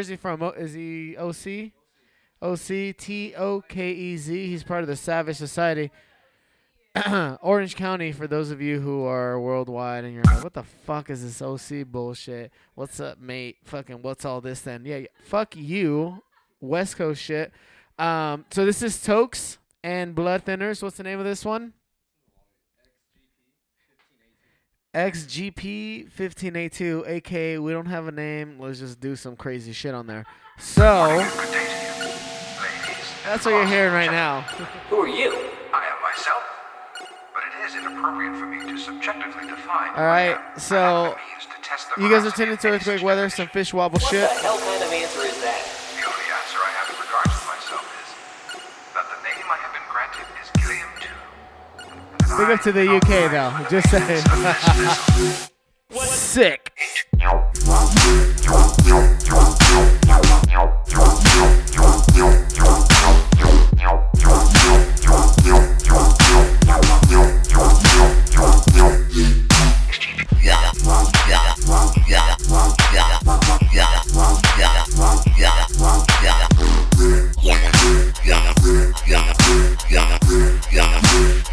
[0.03, 0.41] Is he from?
[0.57, 1.71] Is he OC?
[2.41, 4.47] OC T O K E Z.
[4.47, 5.91] He's part of the Savage Society.
[7.41, 8.11] Orange County.
[8.11, 11.41] For those of you who are worldwide and you're like, what the fuck is this
[11.41, 12.51] OC bullshit?
[12.75, 13.59] What's up, mate?
[13.63, 14.83] Fucking what's all this then?
[14.83, 15.07] Yeah, yeah.
[15.23, 16.21] fuck you,
[16.59, 17.53] West Coast shit.
[17.97, 19.55] Um, so this is Tokez
[19.85, 20.83] and BloodThinnerz.
[20.83, 21.71] What's the name of this one?
[24.93, 28.57] XGP 1582, aka we don't have a name.
[28.59, 30.23] Let's just do some crazy shit on there.
[30.59, 30.83] So
[33.25, 34.41] that's what you're hearing right now.
[34.89, 35.31] Who are you?
[35.73, 36.43] I am myself.
[37.33, 39.89] But it is inappropriate for me to subjectively define.
[39.95, 41.15] All right, so
[41.97, 44.29] you guys are tuning to Earthquake Weather, some fish wobble What shit.
[44.29, 45.72] the hell kind of answer is that?
[52.37, 53.53] Big up to the UK though.
[53.69, 54.23] Just saying.
[56.09, 56.71] Sick.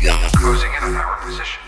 [0.02, 1.60] Closing in on our position.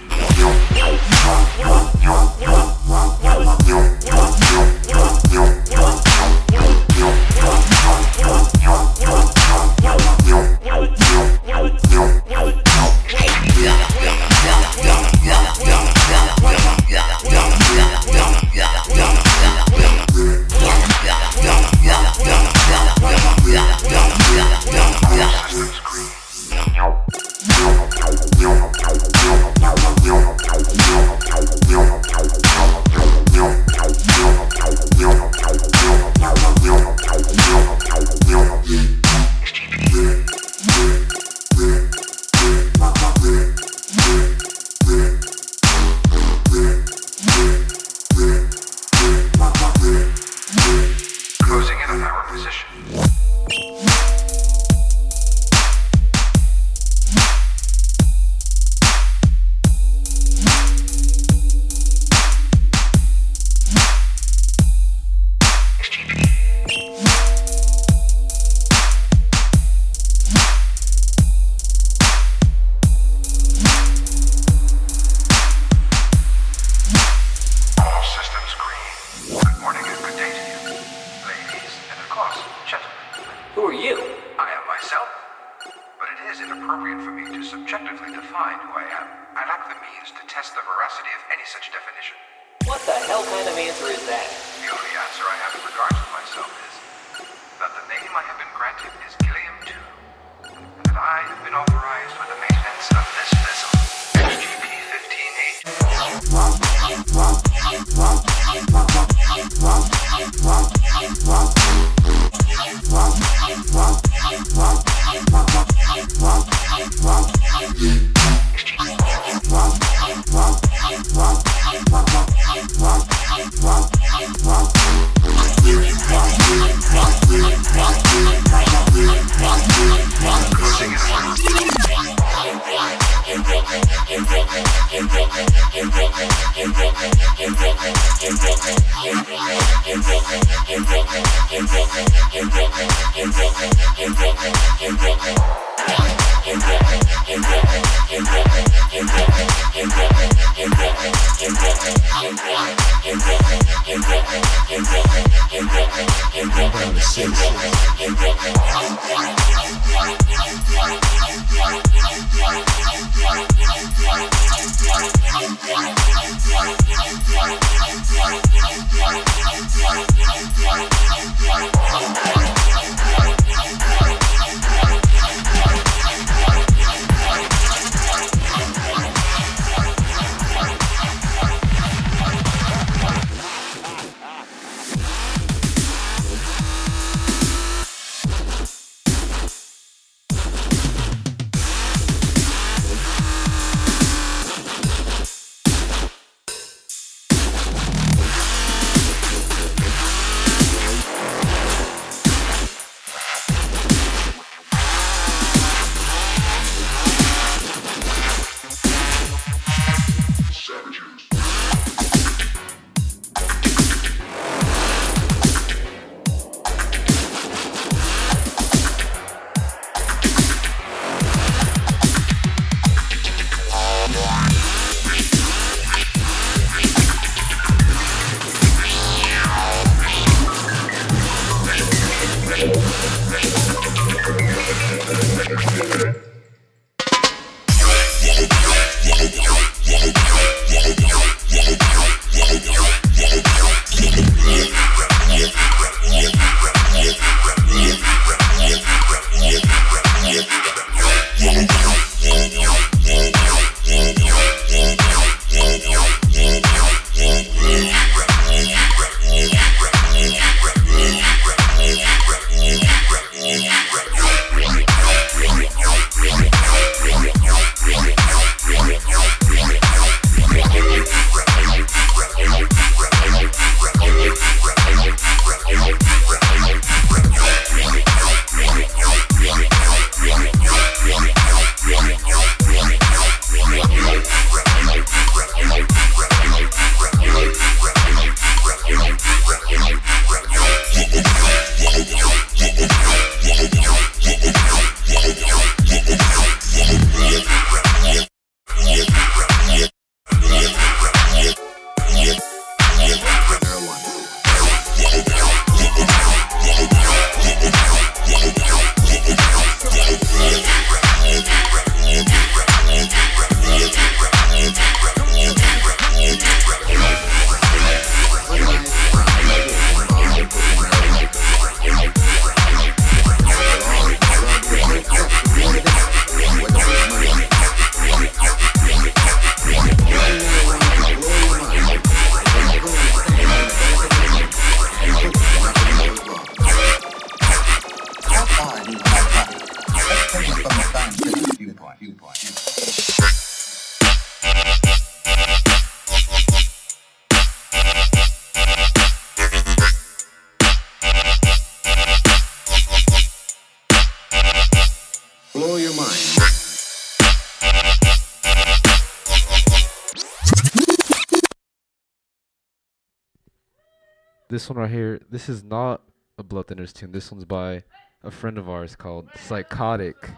[364.53, 365.19] This one right here.
[365.31, 366.03] This is not
[366.37, 367.13] a BloodThinnerz tune.
[367.13, 367.85] This one's by
[368.23, 370.29] a friend of ours called Psychotic.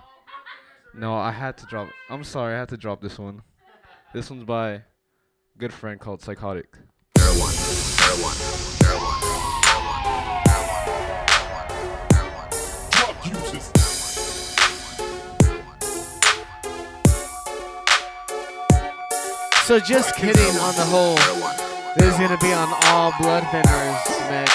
[0.96, 1.88] No, I had to drop.
[2.08, 3.42] I'm sorry, I had to drop this one.
[4.12, 4.80] This one's by a
[5.58, 6.78] good friend called Psychotic.
[19.64, 21.63] So just kidding on the whole.
[21.96, 24.50] This is gonna be on all BloodThinnerz mix.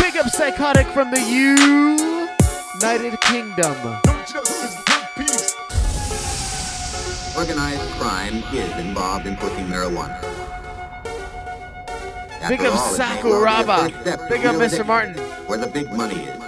[0.00, 3.76] Big up Psychotic from the United Kingdom.
[7.38, 10.20] Organized crime is involved in pushing marijuana.
[12.48, 14.28] Big up all, it may well be a Sakuraba.
[14.28, 14.84] Big up Mr.
[14.84, 15.14] Martin.
[15.46, 16.42] Where the big money is.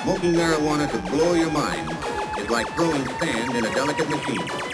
[0.00, 1.90] Smoking marijuana to blow your mind
[2.38, 4.67] is like throwing sand in a delicate machine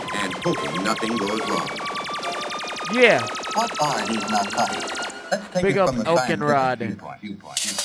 [0.45, 1.69] hoping nothing goes wrong.
[2.93, 3.27] Yeah.
[3.55, 5.31] What are these narcotics?
[5.31, 6.79] Let's take Big it up from a Elkenrod.
[6.79, 6.89] scientific
[7.21, 7.21] viewpoint.
[7.21, 7.84] viewpoint.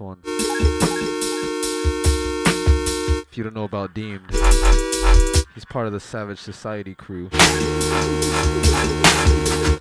[0.00, 0.18] One.
[3.28, 4.30] If you don't know about Deemed,
[5.54, 7.28] he's part of the Savage Society crew.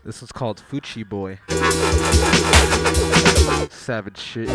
[0.03, 1.39] This one's called Fuchi Boy.
[3.69, 4.49] Savage shit.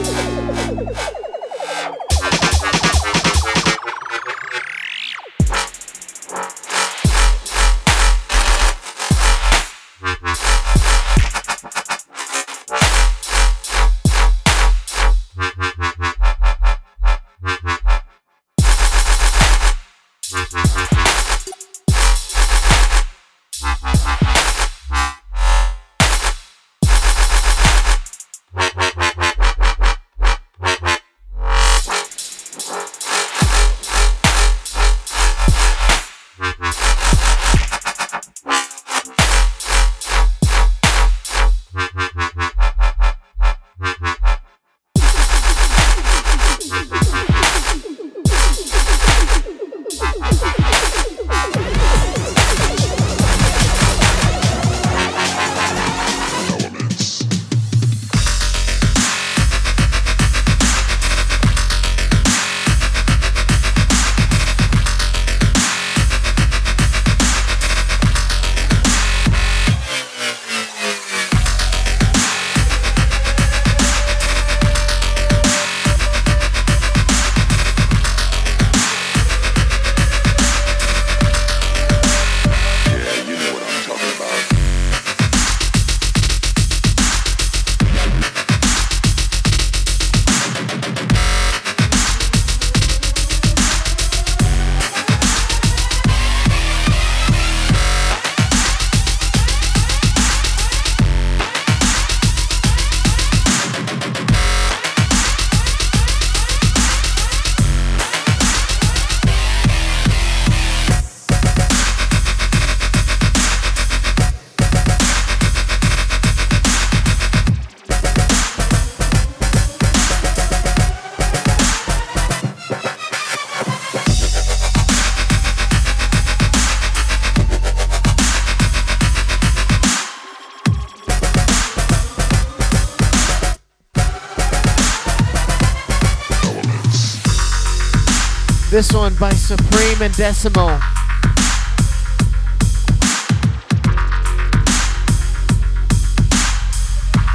[139.50, 140.78] Supreme and Decimal.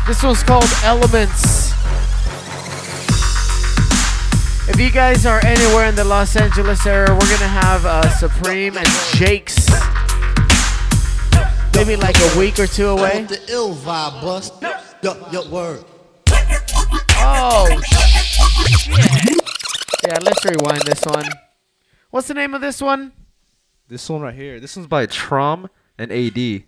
[0.07, 1.73] This one's called Elements.
[4.69, 8.77] If you guys are anywhere in the Los Angeles area, we're gonna have uh, Supreme
[8.77, 9.67] and Jake's.
[11.75, 13.23] Maybe like a week or two away.
[13.23, 14.53] The ill vibe bust.
[15.03, 15.83] Yo, yo, word.
[17.17, 19.41] Oh shit!
[20.07, 21.25] Yeah, let's rewind this one.
[22.15, 23.11] What's the name of this one?
[23.89, 24.61] This one right here.
[24.61, 26.63] This one's by Trom and AD.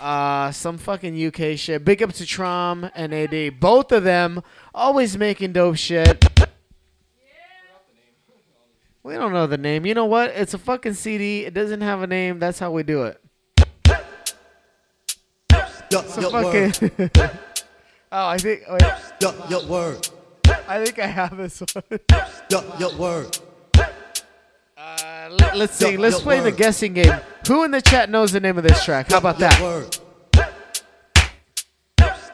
[0.00, 1.84] Uh, some fucking UK shit.
[1.84, 3.60] Big up to Trom and AD.
[3.60, 4.42] Both of them
[4.74, 6.24] always making dope shit.
[9.02, 9.84] We don't know the name.
[9.84, 10.30] You know what?
[10.30, 11.44] It's a fucking CD.
[11.44, 12.38] It doesn't have a name.
[12.38, 13.20] That's how we do it.
[15.90, 17.10] Yo, It's a fucking.
[18.12, 18.62] oh, I think.
[18.70, 18.82] Wait.
[19.20, 20.08] Yo, yo, word.
[20.66, 22.00] I think I have this one.
[22.48, 23.38] Yo, yo, word.
[24.84, 25.92] Uh, let, us see.
[25.92, 27.18] Yo, Let's yo, play the guessing game.
[27.48, 29.10] Who in the chat knows the name of this track?
[29.10, 29.62] How about yo, that?
[29.62, 29.98] Word.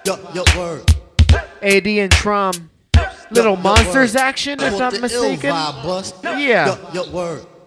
[0.05, 0.91] Yo, yo, word.
[1.63, 2.69] AD and Trom.
[3.31, 5.53] Little monsters action, if not mistaken.
[5.53, 6.41] vibe.
[6.41, 6.77] Yeah.
[6.93, 7.47] Yo, yo, word.
[7.47, 7.60] Yeah.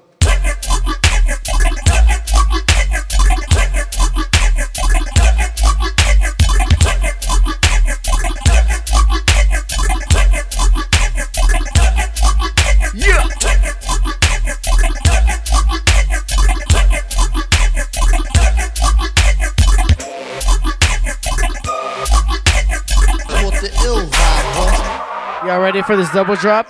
[25.46, 26.68] Y'all ready for this double drop?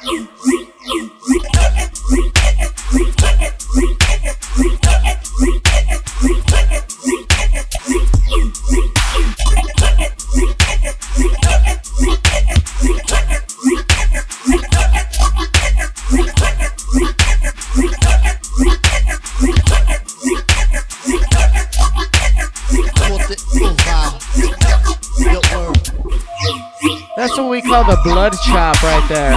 [27.34, 29.32] That's what we call the blood chop right there.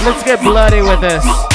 [0.00, 1.51] Let's get bloody with this.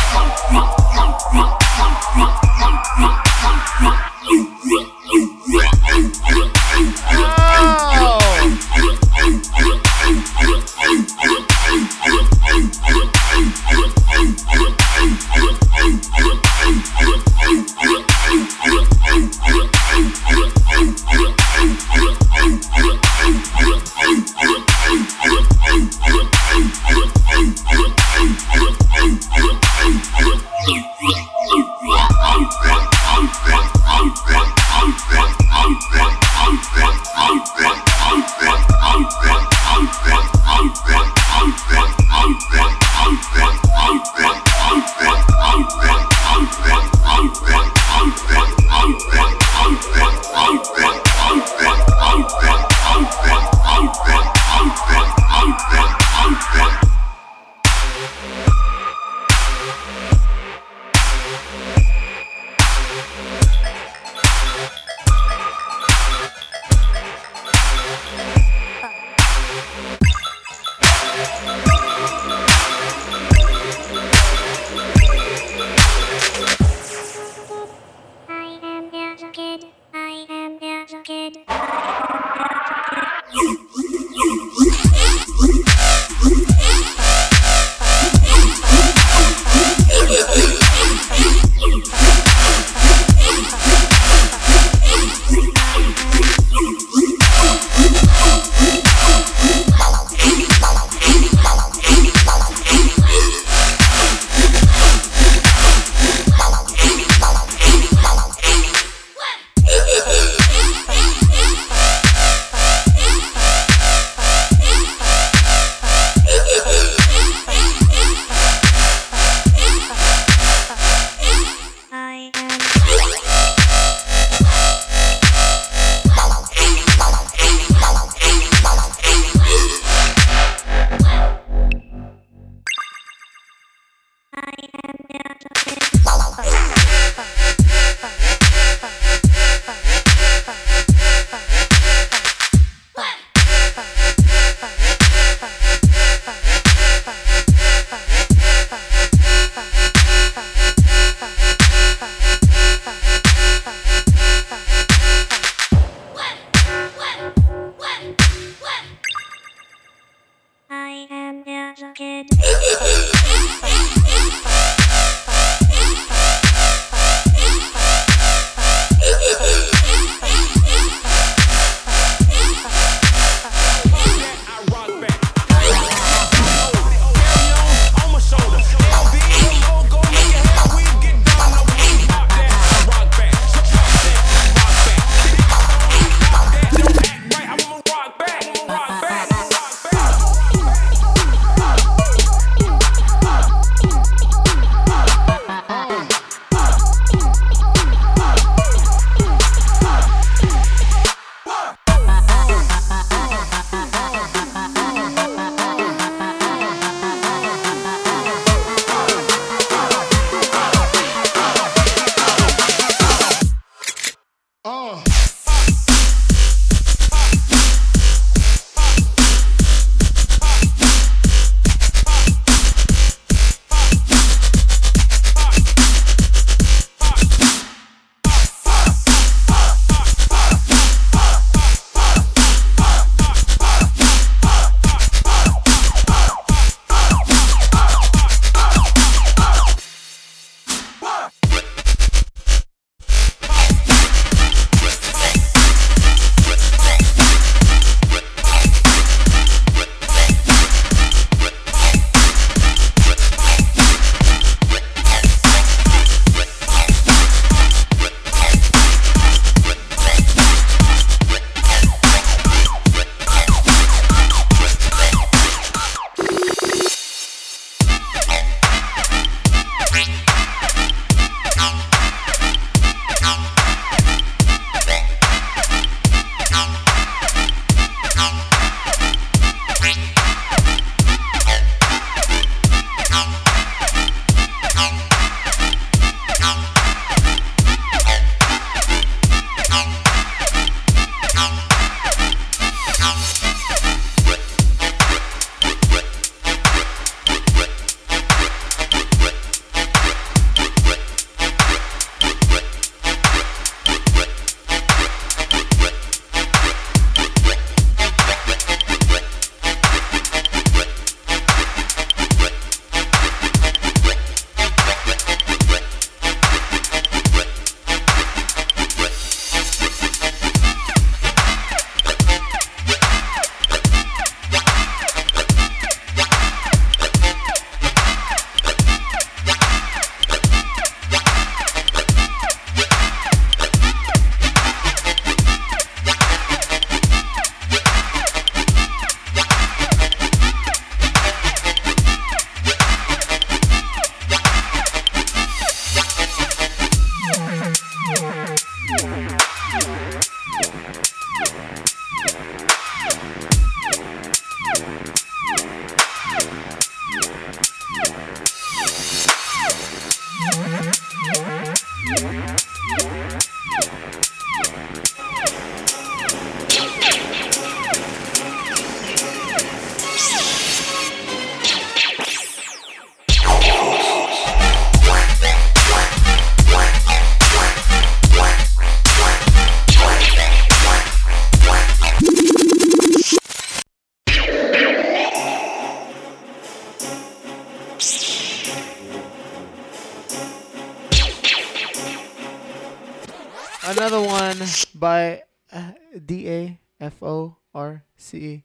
[396.48, 398.64] D A F O R C E.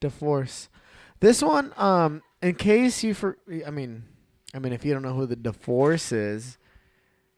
[0.00, 0.68] DeForce.
[1.20, 4.04] This one, um, in case you for, I mean,
[4.54, 6.58] I mean, if you don't know who the DeForce is,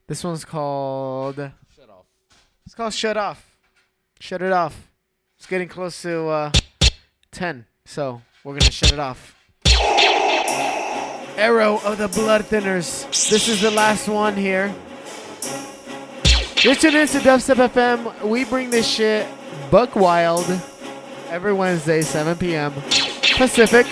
[0.06, 1.36] this one's called.
[1.36, 2.06] Shut off.
[2.66, 3.56] It's called Shut Off.
[4.20, 4.90] Shut it off.
[5.36, 6.52] It's getting close to uh,
[7.30, 9.36] 10, so we're gonna shut it off.
[11.36, 13.30] Aero of the BloodThinnerz.
[13.30, 14.74] This is the last one here.
[16.62, 18.28] You're tuned in to Dubstep FM.
[18.28, 19.28] We bring this shit
[19.70, 20.46] buck wild
[21.28, 22.72] every Wednesday, 7 p.m.
[23.36, 23.86] Pacific.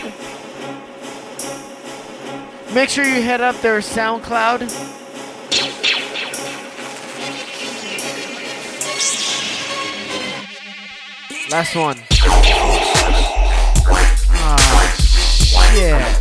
[2.75, 4.61] Make sure you head up their SoundCloud.
[11.51, 11.97] Last one.
[14.33, 14.59] Ah,
[15.73, 16.17] shit.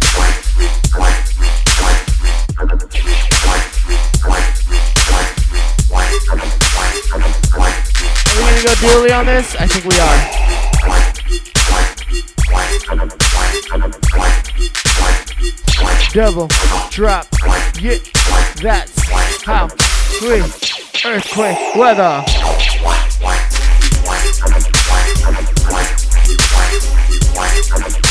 [8.66, 9.56] Go dually on this?
[9.58, 10.46] I think we are.
[16.14, 16.48] Double
[16.90, 17.28] drop,
[17.80, 18.00] yeah,
[18.62, 19.68] that's how
[20.22, 20.42] we
[21.06, 22.24] earthquake weather.
[27.68, 28.05] That's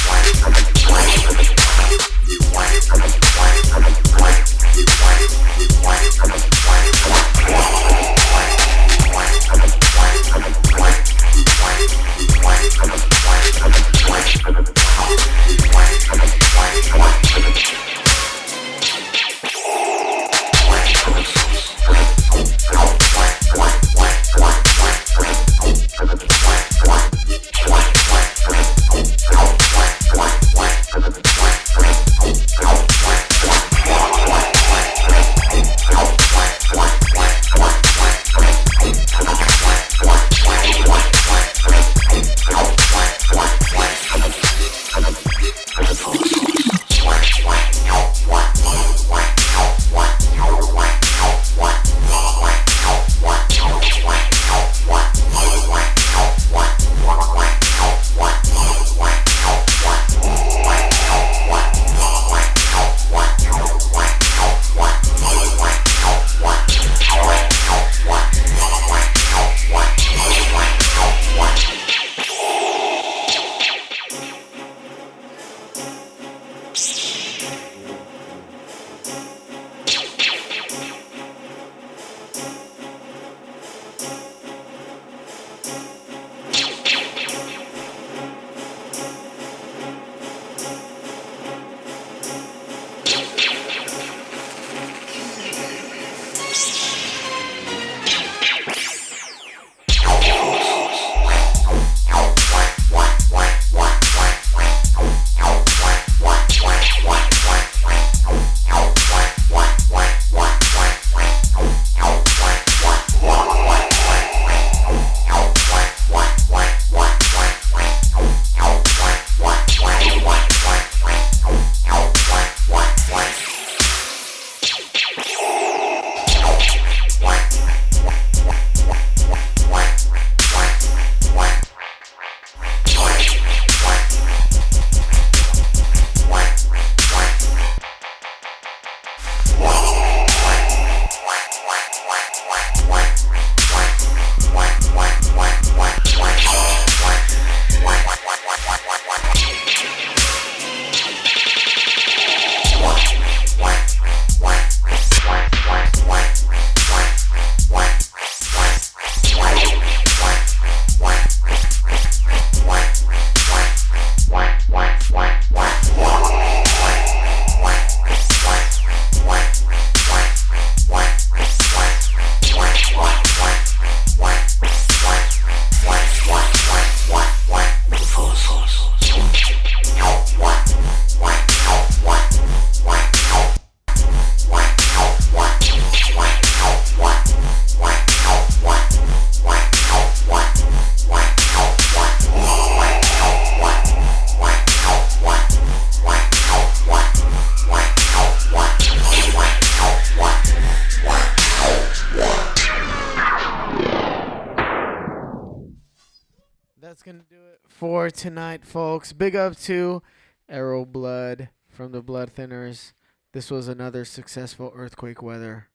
[209.05, 209.13] folks.
[209.13, 210.03] Big up to
[210.49, 212.93] Aero Blood from the BloodThinnerz.
[213.33, 215.69] This was another successful earthquake weather.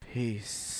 [0.00, 0.79] Peace.